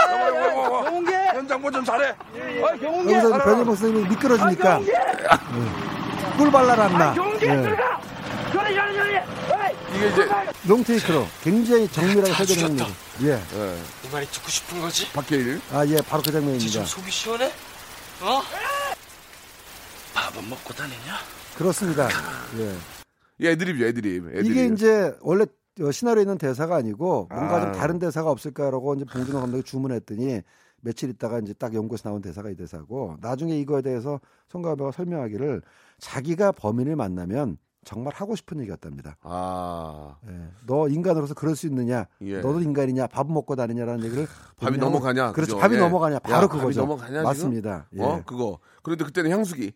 [0.85, 1.13] 경운기.
[1.49, 2.11] 현장 보 좀 잘해.
[2.11, 3.15] 어, 경운기.
[3.15, 4.81] 여기서 변희 목사님이 미끄러지니까
[6.37, 7.15] 꿀 발라놨나.
[7.15, 7.57] 경운기 예.
[7.63, 8.01] 들어가.
[8.53, 9.17] 저리 저리 저리.
[9.17, 9.97] 어이.
[9.97, 10.29] 이게 이제,
[10.69, 12.87] 롱테이크로 굉장히 정밀하게 설계된 겁니다.
[13.23, 13.29] 예.
[13.33, 15.11] 예, 이 말이 듣고 싶은 거지?
[15.13, 15.61] 박해일.
[15.73, 16.85] 아, 예, 바로 그 장면입니다.
[16.85, 17.47] 속이 시원해?
[18.21, 18.43] 어?
[20.15, 21.15] 밥은 먹고 다니냐?
[21.57, 22.09] 그렇습니다.
[22.59, 22.75] 예.
[23.41, 24.29] 예, 애드립이죠, 애드립.
[24.29, 24.51] 애드립.
[24.51, 25.47] 이게 이제 원래
[25.81, 27.61] 어, 시나리오에 있는 대사가 아니고 뭔가 아.
[27.61, 30.43] 좀 다른 대사가 없을까라고 이제 봉준호 감독이 주문했더니
[30.81, 35.63] 며칠 있다가 이제 딱 연구에서 나온 대사가 이 대사고 나중에 이거에 대해서 송가호가 설명하기를
[35.99, 39.17] 자기가 범인을 만나면 정말 하고 싶은 얘기였답니다.
[39.23, 40.49] 아, 예.
[40.67, 42.07] 너 인간으로서 그럴 수 있느냐?
[42.21, 42.41] 예.
[42.41, 43.07] 너도 인간이냐?
[43.07, 44.27] 밥 먹고 다니냐라는 얘기를
[44.57, 45.33] 밥이 넘어가냐?
[45.33, 45.57] 그렇죠.
[45.57, 45.79] 밥이 예.
[45.79, 46.17] 넘어가냐?
[46.17, 46.81] 야, 바로 밥이 그거죠.
[46.81, 47.23] 넘어가냐?
[47.23, 47.87] 맞습니다.
[47.95, 48.03] 예.
[48.03, 48.59] 어, 그거.
[48.83, 49.73] 그런데 그때는 향수기.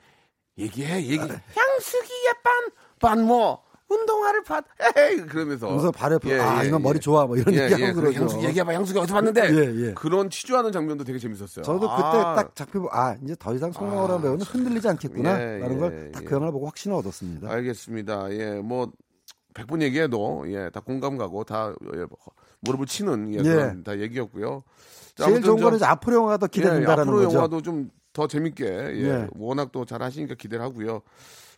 [0.59, 1.19] 얘기해, 얘기.
[1.19, 4.62] 향수기에 빤, 빤 뭐, 운동화를 팟,
[4.97, 5.68] 에이, 그러면서.
[5.68, 8.20] 그래서 발에 아 이건 머리 좋아 뭐 이런 예, 얘기하고 예, 그러죠.
[8.20, 9.43] 향수기 얘기해봐, 향수기 어디서 봤는데?
[9.55, 9.95] 예, 예.
[9.95, 11.64] 그런 치주하는 장면도 되게 재밌었어요.
[11.64, 15.78] 저도 그때 아, 딱 잡히고 아 이제 더 이상 송강호라는 배우는 흔들리지 않겠구나 라는 예,
[15.78, 16.26] 걸 예, 딱 예.
[16.26, 17.51] 그 영화를 보고 확신을 얻었습니다.
[17.51, 18.32] 알겠습니다.
[18.32, 18.90] 예, 뭐,
[19.55, 22.05] 100번 얘기해도, 예, 다 공감 가고, 다, 예,
[22.61, 23.43] 무릎을 치는, 예, 예.
[23.43, 24.62] 그런 다 얘기였고요.
[25.14, 27.36] 자, 제일 좋은 저- 거는 앞으로 영화가 더 기대된다라는 예, 앞으로 거죠.
[27.36, 29.26] 영화도 좀 더 재밌게 예, 예.
[29.36, 31.01] 워낙 또 잘 하시니까 기대를 하고요.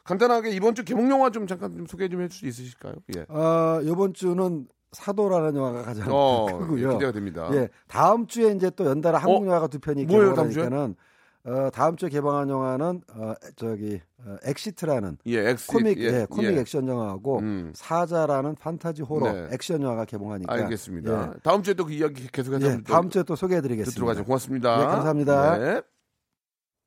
[0.04, 2.94] 간단하게 이번 주 개봉 영화 좀 잠깐 좀 소개 좀 해줄 수 있으실까요?
[3.16, 3.22] 예.
[3.28, 6.88] 어, 이번 주는 사도라는 영화가 가장 어, 크고요.
[6.90, 7.48] 예, 기대가 됩니다.
[7.52, 9.46] 예, 다음 주에 이제 또 연달아 한국 어?
[9.46, 10.06] 영화가 두 편이?
[10.06, 10.94] 개봉하니까는
[11.46, 16.54] 어, 다음 주에 개봉한 영화는 어, 저기 어, 엑시트라는 예, 엑시, 코믹 예, 예, 코믹
[16.56, 16.60] 예.
[16.60, 17.72] 액션 영화하고 음.
[17.74, 19.48] 사자라는 판타지 호러 네.
[19.52, 21.32] 액션 영화가 개봉하니까 알겠습니다.
[21.34, 21.38] 예.
[21.42, 24.10] 다음 주에 또 그 이야기 계속해서 예, 다음 주에 또 소개해드리겠습니다.
[24.12, 24.24] 하죠.
[24.24, 24.76] 고맙습니다.
[24.78, 25.58] 네, 감사합니다.
[25.58, 25.82] 네.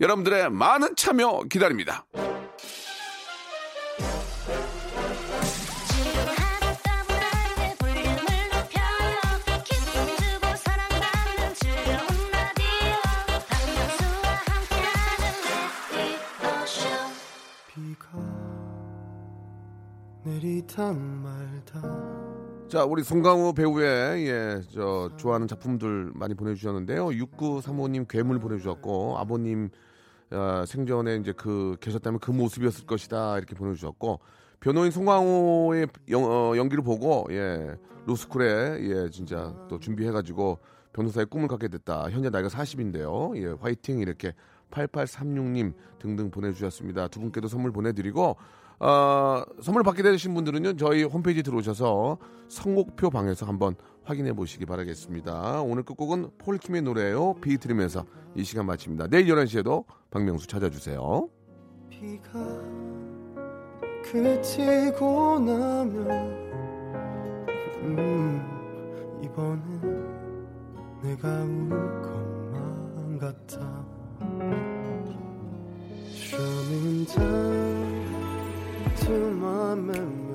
[0.00, 2.06] 여러분들의 많은 참여 기다립니다.
[22.68, 27.08] 자, 우리 송강호 배우의 예, 저 좋아하는 작품들 많이 보내주셨는데요.
[27.08, 29.70] 6935님 괴물 보내주셨고 아버님
[30.32, 34.20] 어, 생전에 이제 그 계셨다면 그 모습이었을 것이다 이렇게 보내주셨고
[34.60, 37.76] 변호인 송강호의 연, 어, 연기를 보고 예
[38.06, 40.58] 로스쿨에 예 진짜 또 준비해가지고
[40.92, 42.10] 변호사의 꿈을 갖게 됐다.
[42.10, 43.36] 현재 나이가 40인데요.
[43.36, 44.34] 예 화이팅 이렇게
[44.70, 47.08] 8836님 등등 보내주셨습니다.
[47.08, 48.36] 두 분께도 선물 보내드리고
[48.80, 52.18] 어, 선물 받게 되신 분들은요 저희 홈페이지 들어오셔서
[52.48, 53.74] 선곡표 방에서 한번
[54.10, 55.62] 확인해 보시기 바라겠습니다.
[55.62, 57.34] 오늘 끝곡은 폴킴의 노래예요.
[57.34, 58.04] 비 들으면서
[58.34, 59.06] 이 시간 마칩니다.
[59.06, 61.28] 내일 11시에도 박명수 찾아주세요.
[61.88, 62.32] 비가
[64.02, 66.10] 그치고 나면
[67.82, 69.80] 음 이번엔
[71.02, 73.80] 내가 울 것만 같아
[79.80, 80.29] memory